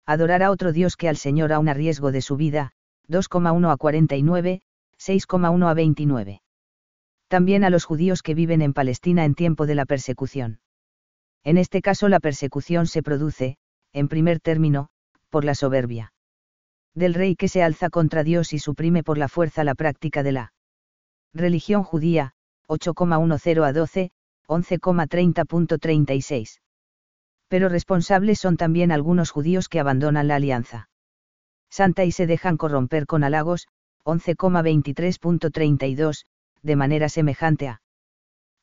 Adorar 0.05 0.43
a 0.43 0.51
otro 0.51 0.71
Dios 0.71 0.95
que 0.95 1.09
al 1.09 1.17
Señor 1.17 1.51
aun 1.51 1.67
a 1.67 1.73
riesgo 1.73 2.13
de 2.13 2.21
su 2.21 2.37
vida, 2.37 2.71
2,1 3.09 3.73
a 3.73 3.77
49, 3.77 4.61
6,1 4.97 5.69
a 5.69 5.73
29. 5.73 6.41
También 7.27 7.63
a 7.63 7.71
los 7.71 7.85
judíos 7.85 8.21
que 8.21 8.35
viven 8.35 8.61
en 8.61 8.73
Palestina 8.73 9.25
en 9.25 9.33
tiempo 9.33 9.65
de 9.65 9.73
la 9.75 9.85
persecución. 9.85 10.59
En 11.43 11.57
este 11.57 11.81
caso 11.81 12.09
la 12.09 12.19
persecución 12.19 12.85
se 12.85 13.01
produce, 13.01 13.57
en 13.91 14.07
primer 14.07 14.39
término, 14.39 14.89
por 15.29 15.45
la 15.45 15.55
soberbia 15.55 16.13
Del 16.93 17.15
rey 17.15 17.35
que 17.35 17.47
se 17.47 17.63
alza 17.63 17.89
contra 17.89 18.23
Dios 18.23 18.53
y 18.53 18.59
suprime 18.59 19.01
por 19.03 19.17
la 19.17 19.29
fuerza 19.29 19.63
la 19.63 19.73
práctica 19.73 20.21
de 20.21 20.33
la 20.33 20.53
religión 21.33 21.81
judía, 21.83 22.33
8,10 22.67 23.65
a 23.65 23.73
12, 23.73 24.11
11,30.36. 24.47 26.59
Pero 27.49 27.67
responsables 27.67 28.39
son 28.39 28.55
también 28.55 28.93
algunos 28.93 29.31
judíos 29.31 29.67
que 29.67 29.81
abandonan 29.81 30.29
la 30.29 30.35
alianza. 30.35 30.87
Santa 31.69 32.05
y 32.05 32.11
se 32.11 32.25
dejan 32.25 32.57
corromper 32.57 33.05
con 33.05 33.23
halagos, 33.23 33.67
11,23.32, 34.05 36.25
de 36.61 36.75
manera 36.75 37.09
semejante 37.09 37.67
a 37.67 37.81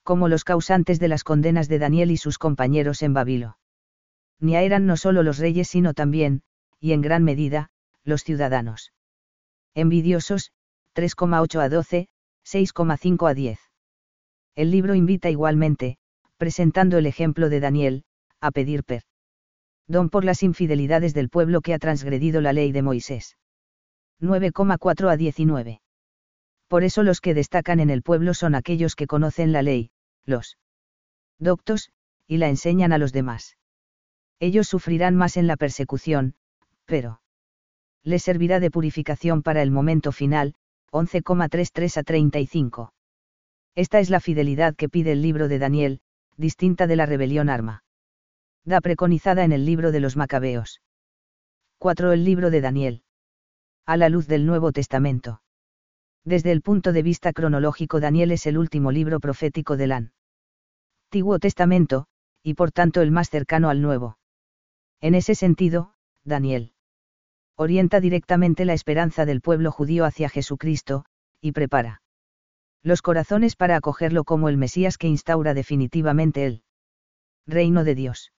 como 0.03 0.29
los 0.29 0.45
causantes 0.45 0.99
de 1.01 1.09
las 1.09 1.25
condenas 1.25 1.69
de 1.69 1.79
Daniel 1.81 2.13
y 2.13 2.17
sus 2.17 2.39
compañeros 2.39 3.03
en 3.03 3.13
Babilo. 3.13 3.59
Ni 4.39 4.55
eran 4.55 4.87
no 4.87 4.97
solo 4.97 5.25
los 5.25 5.39
reyes 5.39 5.67
sino 5.67 5.95
también, 5.95 6.43
y 6.79 6.93
en 6.93 7.03
gran 7.03 7.25
medida, 7.25 7.71
los 8.05 8.23
ciudadanos. 8.23 8.93
Envidiosos, 9.75 10.53
3,8 10.95 11.61
a 11.61 11.69
12, 11.69 12.09
6,5 12.45 13.29
a 13.29 13.35
10. 13.35 13.59
El 14.55 14.71
libro 14.71 14.95
invita 14.95 15.29
igualmente, 15.29 15.99
presentando 16.37 16.99
el 16.99 17.07
ejemplo 17.07 17.49
de 17.49 17.59
Daniel, 17.59 18.05
a 18.41 18.51
pedir 18.51 18.85
perdón 18.85 20.11
por 20.11 20.25
las 20.25 20.43
infidelidades 20.43 21.15
del 21.15 21.29
pueblo 21.29 21.61
que 21.61 21.75
ha 21.75 21.79
transgredido 21.79 22.41
la 22.41 22.53
ley 22.53 22.73
de 22.73 22.83
Moisés. 22.83 23.37
9,4 24.21 25.11
a 25.11 25.17
19. 25.17 25.81
Por 26.69 26.85
eso 26.85 27.03
los 27.03 27.21
que 27.21 27.35
destacan 27.35 27.81
en 27.81 27.91
el 27.91 28.03
pueblo 28.03 28.35
son 28.35 28.55
aquellos 28.55 28.97
que 28.97 29.07
conocen 29.07 29.53
la 29.53 29.63
ley, 29.63 29.91
los 30.25 30.57
doctos, 31.39 31.91
y 32.27 32.39
la 32.39 32.49
enseñan 32.49 32.93
a 32.93 32.99
los 32.99 33.13
demás. 33.13 33.57
Ellos 34.41 34.67
sufrirán 34.67 35.17
más 35.17 35.37
en 35.37 35.47
la 35.47 35.57
persecución, 35.57 36.35
pero 36.85 37.21
les 38.03 38.23
servirá 38.23 38.61
de 38.61 38.71
purificación 38.71 39.43
para 39.43 39.63
el 39.63 39.71
momento 39.71 40.13
final, 40.13 40.55
11,33 40.93 41.97
a 41.97 42.03
35. 42.03 42.93
Esta 43.75 44.01
es 44.01 44.11
la 44.11 44.21
fidelidad 44.21 44.75
que 44.75 44.89
pide 44.89 45.13
el 45.13 45.23
libro 45.23 45.49
de 45.49 45.59
Daniel, 45.59 46.01
distinta 46.37 46.87
de 46.87 46.97
la 46.97 47.07
rebelión 47.07 47.49
arma. 47.49 47.83
Da 48.67 48.81
preconizada 48.81 49.45
en 49.45 49.53
el 49.53 49.65
libro 49.65 49.93
de 49.93 50.01
los 50.01 50.17
Macabeos. 50.17 50.83
4. 51.79 52.13
El 52.13 52.25
libro 52.25 52.51
de 52.51 52.61
Daniel. 52.61 53.05
A 53.87 53.97
la 53.97 54.09
luz 54.09 54.27
del 54.27 54.45
Nuevo 54.45 54.73
Testamento. 54.73 55.41
Desde 56.25 56.51
el 56.51 56.63
punto 56.63 56.93
de 56.93 57.05
vista 57.05 57.33
cronológico, 57.33 58.01
Daniel 58.01 58.33
es 58.33 58.45
el 58.45 58.59
último 58.59 58.91
libro 58.91 59.21
profético 59.21 59.77
del 59.77 60.11
Antiguo 61.13 61.39
Testamento, 61.39 62.09
y 62.43 62.55
por 62.55 62.73
tanto 62.73 63.03
el 63.03 63.13
más 63.13 63.31
cercano 63.31 63.69
al 63.69 63.81
Nuevo. 63.83 64.19
En 65.01 65.15
ese 65.15 65.37
sentido, 65.37 65.95
Daniel 66.25 66.73
orienta 67.55 68.01
directamente 68.01 68.65
la 68.65 68.73
esperanza 68.73 69.25
del 69.25 69.43
pueblo 69.43 69.71
judío 69.71 70.05
hacia 70.05 70.29
Jesucristo, 70.29 71.05
y 71.41 71.53
prepara 71.53 72.03
los 72.83 73.01
corazones 73.01 73.55
para 73.55 73.77
acogerlo 73.77 74.25
como 74.25 74.49
el 74.49 74.57
Mesías 74.57 74.99
que 74.99 75.07
instaura 75.07 75.55
definitivamente 75.55 76.47
el 76.47 76.65
reino 77.47 77.85
de 77.85 77.95
Dios. 77.95 78.33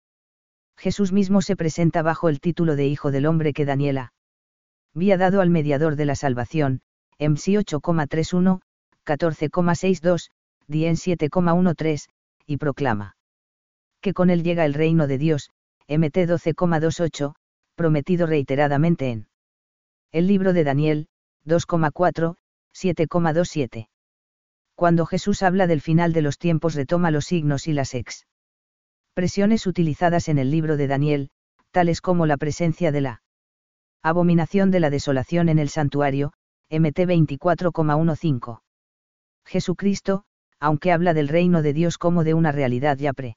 Jesús 0.78 1.10
mismo 1.12 1.42
se 1.42 1.56
presenta 1.56 2.02
bajo 2.02 2.28
el 2.28 2.38
título 2.40 2.76
de 2.76 2.86
Hijo 2.86 3.10
del 3.10 3.26
Hombre 3.26 3.52
que 3.52 3.64
Daniela 3.64 4.12
había 4.94 5.16
dado 5.16 5.40
al 5.40 5.50
mediador 5.50 5.96
de 5.96 6.04
la 6.04 6.14
salvación, 6.14 6.82
MC 7.18 7.58
8,31, 7.58 8.60
14,62, 9.04 10.30
Dien 10.68 10.94
7,13, 10.94 12.08
y 12.46 12.56
proclama 12.58 13.16
que 14.00 14.14
con 14.14 14.30
él 14.30 14.44
llega 14.44 14.64
el 14.64 14.74
reino 14.74 15.08
de 15.08 15.18
Dios, 15.18 15.50
MT 15.88 16.28
12,28, 16.28 17.34
prometido 17.74 18.26
reiteradamente 18.26 19.10
en 19.10 19.28
el 20.12 20.28
libro 20.28 20.52
de 20.52 20.62
Daniel, 20.62 21.08
2,4, 21.44 22.36
7,27. 22.72 23.88
Cuando 24.76 25.06
Jesús 25.06 25.42
habla 25.42 25.66
del 25.66 25.80
final 25.80 26.12
de 26.12 26.22
los 26.22 26.38
tiempos 26.38 26.74
retoma 26.76 27.10
los 27.10 27.26
signos 27.26 27.66
y 27.66 27.72
las 27.72 27.94
expresiones 29.18 29.66
utilizadas 29.66 30.28
en 30.28 30.38
el 30.38 30.48
libro 30.48 30.76
de 30.76 30.86
Daniel, 30.86 31.30
tales 31.72 32.00
como 32.00 32.24
la 32.24 32.36
presencia 32.36 32.92
de 32.92 33.00
la 33.00 33.20
abominación 34.00 34.70
de 34.70 34.78
la 34.78 34.90
desolación 34.90 35.48
en 35.48 35.58
el 35.58 35.70
santuario, 35.70 36.32
MT 36.70 37.00
24,15. 37.00 38.60
Jesucristo, 39.44 40.22
aunque 40.60 40.92
habla 40.92 41.14
del 41.14 41.26
reino 41.26 41.62
de 41.62 41.72
Dios 41.72 41.98
como 41.98 42.22
de 42.22 42.34
una 42.34 42.52
realidad 42.52 42.96
ya 42.96 43.12
pre. 43.12 43.36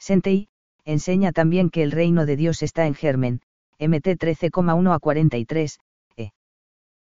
Sentei, 0.00 0.48
enseña 0.84 1.30
también 1.30 1.70
que 1.70 1.84
el 1.84 1.92
reino 1.92 2.26
de 2.26 2.34
Dios 2.34 2.64
está 2.64 2.88
en 2.88 2.94
germen, 2.94 3.40
MT 3.78 4.18
13,1 4.18 4.92
a 4.92 4.98
43, 4.98 5.78
e. 6.16 6.32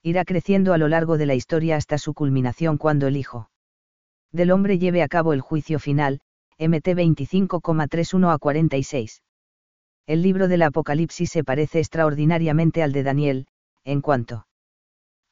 Irá 0.02 0.24
creciendo 0.24 0.72
a 0.72 0.78
lo 0.78 0.88
largo 0.88 1.18
de 1.18 1.26
la 1.26 1.36
historia 1.36 1.76
hasta 1.76 1.98
su 1.98 2.14
culminación 2.14 2.78
cuando 2.78 3.06
el 3.06 3.16
Hijo 3.16 3.48
del 4.32 4.50
hombre 4.50 4.80
lleve 4.80 5.04
a 5.04 5.08
cabo 5.08 5.32
el 5.32 5.40
juicio 5.40 5.78
final, 5.78 6.20
MT 6.58 6.88
25,31 6.96 8.32
a 8.32 8.38
46. 8.38 9.22
El 10.06 10.22
libro 10.22 10.48
del 10.48 10.62
Apocalipsis 10.62 11.30
se 11.30 11.44
parece 11.44 11.80
extraordinariamente 11.80 12.82
al 12.82 12.92
de 12.92 13.02
Daniel, 13.02 13.46
en 13.84 14.00
cuanto 14.00 14.46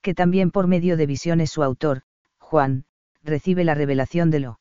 que 0.03 0.15
también 0.15 0.51
por 0.51 0.67
medio 0.67 0.99
de 0.99 1.07
visiones 1.07 1.51
su 1.51 1.63
autor, 1.63 2.03
Juan, 2.39 2.85
recibe 3.23 3.65
la 3.65 3.75
revelación 3.75 4.31
de 4.31 4.41
lo 4.41 4.61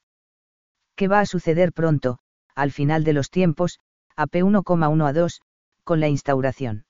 que 0.95 1.09
va 1.09 1.19
a 1.19 1.25
suceder 1.25 1.73
pronto, 1.73 2.19
al 2.55 2.71
final 2.71 3.03
de 3.03 3.11
los 3.11 3.29
tiempos, 3.29 3.79
AP 4.15 4.35
1,1 4.35 5.05
a 5.05 5.11
2, 5.11 5.41
con 5.83 5.99
la 5.99 6.07
instauración 6.07 6.85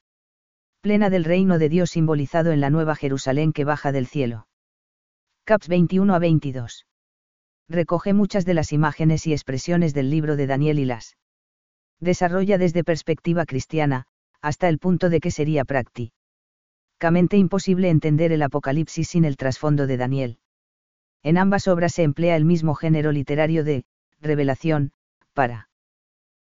plena 0.81 1.09
del 1.09 1.23
reino 1.23 1.57
de 1.57 1.69
Dios 1.69 1.91
simbolizado 1.91 2.51
en 2.51 2.61
la 2.61 2.69
nueva 2.69 2.95
Jerusalén 2.95 3.53
que 3.53 3.63
baja 3.63 3.91
del 3.91 4.05
cielo. 4.05 4.47
Caps 5.45 5.67
21 5.67 6.13
a 6.13 6.19
22. 6.19 6.85
Recoge 7.69 8.13
muchas 8.13 8.45
de 8.45 8.53
las 8.53 8.71
imágenes 8.71 9.25
y 9.27 9.33
expresiones 9.33 9.93
del 9.93 10.09
libro 10.09 10.35
de 10.35 10.47
Daniel 10.47 10.79
y 10.79 10.85
las 10.85 11.15
desarrolla 11.99 12.57
desde 12.57 12.83
perspectiva 12.83 13.45
cristiana, 13.45 14.05
hasta 14.41 14.67
el 14.67 14.77
punto 14.77 15.09
de 15.09 15.21
que 15.21 15.31
sería 15.31 15.63
práctico 15.63 16.13
imposible 17.33 17.89
entender 17.89 18.31
el 18.31 18.41
Apocalipsis 18.41 19.09
sin 19.09 19.25
el 19.25 19.35
trasfondo 19.35 19.87
de 19.87 19.97
Daniel. 19.97 20.39
En 21.21 21.37
ambas 21.37 21.67
obras 21.67 21.93
se 21.93 22.03
emplea 22.03 22.35
el 22.37 22.45
mismo 22.45 22.75
género 22.75 23.11
literario 23.11 23.63
de 23.63 23.83
revelación, 24.21 24.91
para 25.33 25.69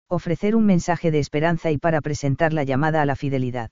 ofrecer 0.08 0.54
un 0.54 0.66
mensaje 0.66 1.10
de 1.10 1.18
esperanza 1.18 1.70
y 1.70 1.78
para 1.78 2.00
presentar 2.00 2.52
la 2.52 2.62
llamada 2.62 3.02
a 3.02 3.06
la 3.06 3.16
fidelidad. 3.16 3.70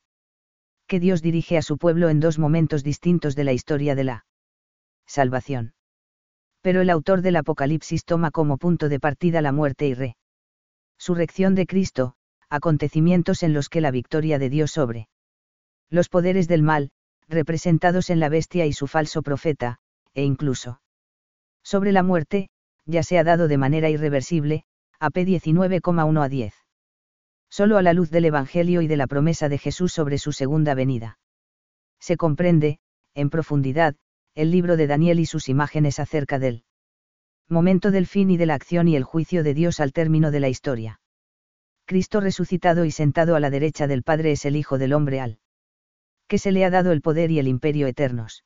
Que 0.89 0.99
Dios 0.99 1.23
dirige 1.23 1.57
a 1.59 1.63
su 1.63 1.79
pueblo 1.79 2.09
en 2.09 2.19
dos 2.19 2.39
momentos 2.39 2.83
distintos 2.83 3.37
de 3.37 3.45
la 3.45 3.53
historia 3.53 3.95
de 3.95 4.05
la 4.05 4.27
salvación. 5.07 5.75
Pero 6.63 6.83
el 6.83 6.91
autor 6.91 7.23
del 7.23 7.37
Apocalipsis 7.37 8.05
toma 8.05 8.31
como 8.31 8.59
punto 8.59 8.89
de 8.89 9.01
partida 9.01 9.41
la 9.41 9.53
muerte 9.53 9.87
y 9.87 9.95
resurrección 10.99 11.55
de 11.55 11.67
Cristo, 11.67 12.15
acontecimientos 12.49 13.43
en 13.43 13.55
los 13.55 13.69
que 13.69 13.81
la 13.81 13.91
victoria 13.91 14.39
de 14.39 14.51
Dios 14.51 14.71
sobre 14.71 15.09
los 15.89 16.09
poderes 16.09 16.49
del 16.49 16.63
mal, 16.63 16.91
representados 17.29 18.11
en 18.11 18.21
la 18.21 18.29
bestia 18.29 18.67
y 18.67 18.73
su 18.73 18.87
falso 18.87 19.23
profeta, 19.23 19.79
e 20.15 20.25
incluso 20.25 20.81
sobre 21.63 21.93
la 21.93 22.03
muerte, 22.03 22.49
ya 22.85 23.03
se 23.03 23.19
ha 23.19 23.25
dado 23.25 23.49
de 23.49 23.59
manera 23.59 23.89
irreversible, 23.89 24.65
AP 24.99 25.17
19,1 25.17 26.25
a 26.25 26.29
10. 26.29 26.55
Solo 27.49 27.79
a 27.79 27.83
la 27.83 27.93
luz 27.93 28.11
del 28.11 28.27
Evangelio 28.27 28.83
y 28.83 28.87
de 28.87 28.97
la 28.97 29.07
promesa 29.07 29.49
de 29.49 29.59
Jesús 29.59 29.93
sobre 29.93 30.19
su 30.19 30.33
segunda 30.33 30.75
venida. 30.75 31.19
Se 31.99 32.17
comprende, 32.17 32.79
en 33.15 33.31
profundidad, 33.31 33.97
el 34.35 34.51
libro 34.51 34.77
de 34.77 34.87
Daniel 34.87 35.21
y 35.21 35.27
sus 35.27 35.49
imágenes 35.49 35.99
acerca 35.99 36.39
del 36.39 36.65
momento 37.49 37.91
del 37.91 38.07
fin 38.07 38.31
y 38.31 38.37
de 38.37 38.47
la 38.47 38.55
acción 38.55 38.87
y 38.87 38.97
el 38.97 39.05
juicio 39.05 39.43
de 39.43 39.55
Dios 39.55 39.81
al 39.81 39.93
término 39.93 40.31
de 40.31 40.41
la 40.41 40.49
historia. 40.49 41.01
Cristo 41.85 42.21
resucitado 42.21 42.85
y 42.85 42.93
sentado 42.93 43.35
a 43.35 43.41
la 43.41 43.51
derecha 43.51 43.89
del 43.89 44.05
Padre 44.05 44.33
es 44.33 44.45
el 44.45 44.55
Hijo 44.55 44.79
del 44.79 44.93
Hombre 44.93 45.21
al 45.21 45.41
que 46.29 46.39
se 46.39 46.53
le 46.53 46.65
ha 46.65 46.71
dado 46.71 46.93
el 46.93 47.03
poder 47.03 47.33
y 47.33 47.41
el 47.41 47.49
imperio 47.49 47.89
eternos. 47.89 48.45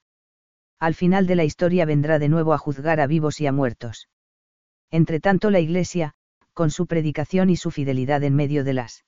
Al 0.79 0.95
final 0.95 1.27
de 1.27 1.37
la 1.37 1.45
historia 1.45 1.85
vendrá 1.85 2.19
de 2.19 2.31
nuevo 2.31 2.55
a 2.55 2.59
juzgar 2.59 2.99
a 2.99 3.07
vivos 3.07 3.43
y 3.43 3.47
a 3.47 3.53
muertos. 3.53 4.09
Entre 4.91 5.21
tanto 5.21 5.51
la 5.51 5.61
Iglesia, 5.61 6.15
con 6.55 6.71
su 6.71 6.87
predicación 6.87 7.51
y 7.51 7.57
su 7.57 7.71
fidelidad 7.71 8.23
en 8.23 8.35
medio 8.35 8.65
de 8.65 8.73
las 8.73 9.05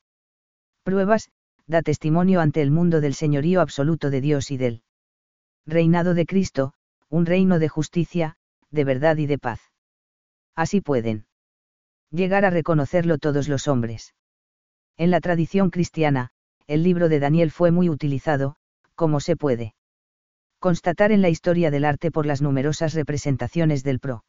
pruebas, 0.82 1.30
da 1.66 1.80
testimonio 1.80 2.40
ante 2.40 2.60
el 2.60 2.70
mundo 2.70 3.00
del 3.00 3.14
señorío 3.14 3.62
absoluto 3.62 4.10
de 4.10 4.20
Dios 4.20 4.50
y 4.50 4.58
del 4.58 4.82
reinado 5.66 6.14
de 6.14 6.26
Cristo, 6.26 6.72
un 7.08 7.26
reino 7.26 7.58
de 7.58 7.68
justicia, 7.68 8.36
de 8.70 8.84
verdad 8.84 9.16
y 9.16 9.26
de 9.26 9.38
paz. 9.38 9.60
Así 10.54 10.80
pueden 10.80 11.26
llegar 12.10 12.44
a 12.44 12.50
reconocerlo 12.50 13.18
todos 13.18 13.48
los 13.48 13.68
hombres. 13.68 14.14
En 14.96 15.10
la 15.10 15.20
tradición 15.20 15.70
cristiana, 15.70 16.30
el 16.66 16.82
libro 16.82 17.08
de 17.08 17.20
Daniel 17.20 17.50
fue 17.50 17.70
muy 17.70 17.88
utilizado, 17.88 18.56
como 18.94 19.20
se 19.20 19.36
puede 19.36 19.74
constatar 20.58 21.12
en 21.12 21.20
la 21.20 21.28
historia 21.28 21.70
del 21.70 21.84
arte 21.84 22.10
por 22.10 22.26
las 22.26 22.40
numerosas 22.40 22.94
representaciones 22.94 23.84
del 23.84 24.00
pro. 24.00 24.24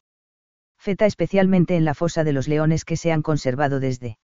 Feta 0.78 1.06
especialmente 1.06 1.76
en 1.76 1.84
la 1.84 1.94
fosa 1.94 2.22
de 2.22 2.32
los 2.32 2.46
leones 2.46 2.84
que 2.84 2.96
se 2.96 3.10
han 3.10 3.22
conservado 3.22 3.80
desde 3.80 4.18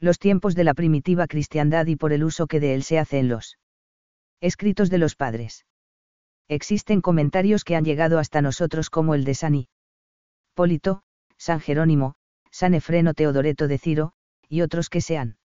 los 0.00 0.18
tiempos 0.18 0.54
de 0.54 0.64
la 0.64 0.74
primitiva 0.74 1.26
cristiandad 1.26 1.86
y 1.86 1.96
por 1.96 2.12
el 2.12 2.24
uso 2.24 2.46
que 2.46 2.60
de 2.60 2.74
él 2.74 2.82
se 2.82 2.98
hace 2.98 3.18
en 3.18 3.28
los 3.28 3.58
Escritos 4.40 4.88
de 4.88 4.98
los 4.98 5.16
padres. 5.16 5.66
Existen 6.48 7.02
comentarios 7.02 7.62
que 7.62 7.76
han 7.76 7.84
llegado 7.84 8.18
hasta 8.18 8.40
nosotros 8.40 8.88
como 8.88 9.14
el 9.14 9.24
de 9.24 9.34
San 9.34 9.66
Polito, 10.54 11.02
San 11.36 11.60
Jerónimo, 11.60 12.14
San 12.50 12.74
Efreno 12.74 13.14
Teodoreto 13.14 13.68
de 13.68 13.78
Ciro, 13.78 14.12
y 14.48 14.62
otros 14.62 14.88
que 14.88 15.00
se 15.00 15.18
han 15.18 15.36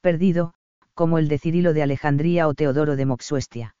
perdido, 0.00 0.54
como 0.94 1.18
el 1.18 1.28
de 1.28 1.38
Cirilo 1.38 1.72
de 1.72 1.82
Alejandría 1.82 2.48
o 2.48 2.54
Teodoro 2.54 2.96
de 2.96 3.06
Moxuestia. 3.06 3.76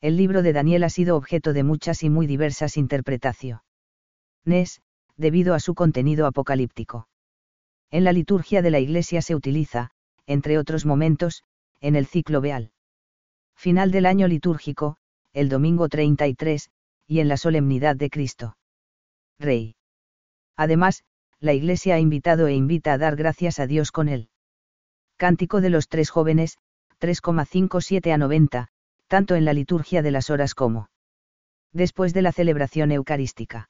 El 0.00 0.16
libro 0.16 0.42
de 0.42 0.52
Daniel 0.52 0.84
ha 0.84 0.90
sido 0.90 1.16
objeto 1.16 1.52
de 1.52 1.64
muchas 1.64 2.02
y 2.02 2.10
muy 2.10 2.26
diversas 2.26 2.76
interpretaciones, 2.76 3.60
debido 5.16 5.54
a 5.54 5.60
su 5.60 5.74
contenido 5.74 6.26
apocalíptico. 6.26 7.08
En 7.90 8.04
la 8.04 8.12
liturgia 8.12 8.62
de 8.62 8.70
la 8.70 8.78
Iglesia 8.78 9.22
se 9.22 9.34
utiliza, 9.34 9.90
entre 10.26 10.58
otros 10.58 10.86
momentos, 10.86 11.42
en 11.80 11.96
el 11.96 12.06
ciclo 12.06 12.40
Beal. 12.40 12.70
Final 13.56 13.90
del 13.90 14.06
año 14.06 14.28
litúrgico, 14.28 14.97
el 15.32 15.48
domingo 15.48 15.88
33, 15.88 16.70
y 17.06 17.20
en 17.20 17.28
la 17.28 17.36
solemnidad 17.36 17.96
de 17.96 18.10
Cristo. 18.10 18.56
Rey. 19.38 19.76
Además, 20.56 21.04
la 21.40 21.52
Iglesia 21.52 21.94
ha 21.94 21.98
invitado 22.00 22.48
e 22.48 22.54
invita 22.54 22.92
a 22.92 22.98
dar 22.98 23.16
gracias 23.16 23.60
a 23.60 23.66
Dios 23.66 23.92
con 23.92 24.08
él. 24.08 24.28
Cántico 25.16 25.60
de 25.60 25.70
los 25.70 25.88
tres 25.88 26.10
jóvenes, 26.10 26.58
3,57 27.00 28.12
a 28.12 28.18
90, 28.18 28.68
tanto 29.06 29.36
en 29.36 29.44
la 29.44 29.52
liturgia 29.52 30.02
de 30.02 30.10
las 30.10 30.30
horas 30.30 30.54
como 30.54 30.88
después 31.72 32.14
de 32.14 32.22
la 32.22 32.32
celebración 32.32 32.92
eucarística. 32.92 33.68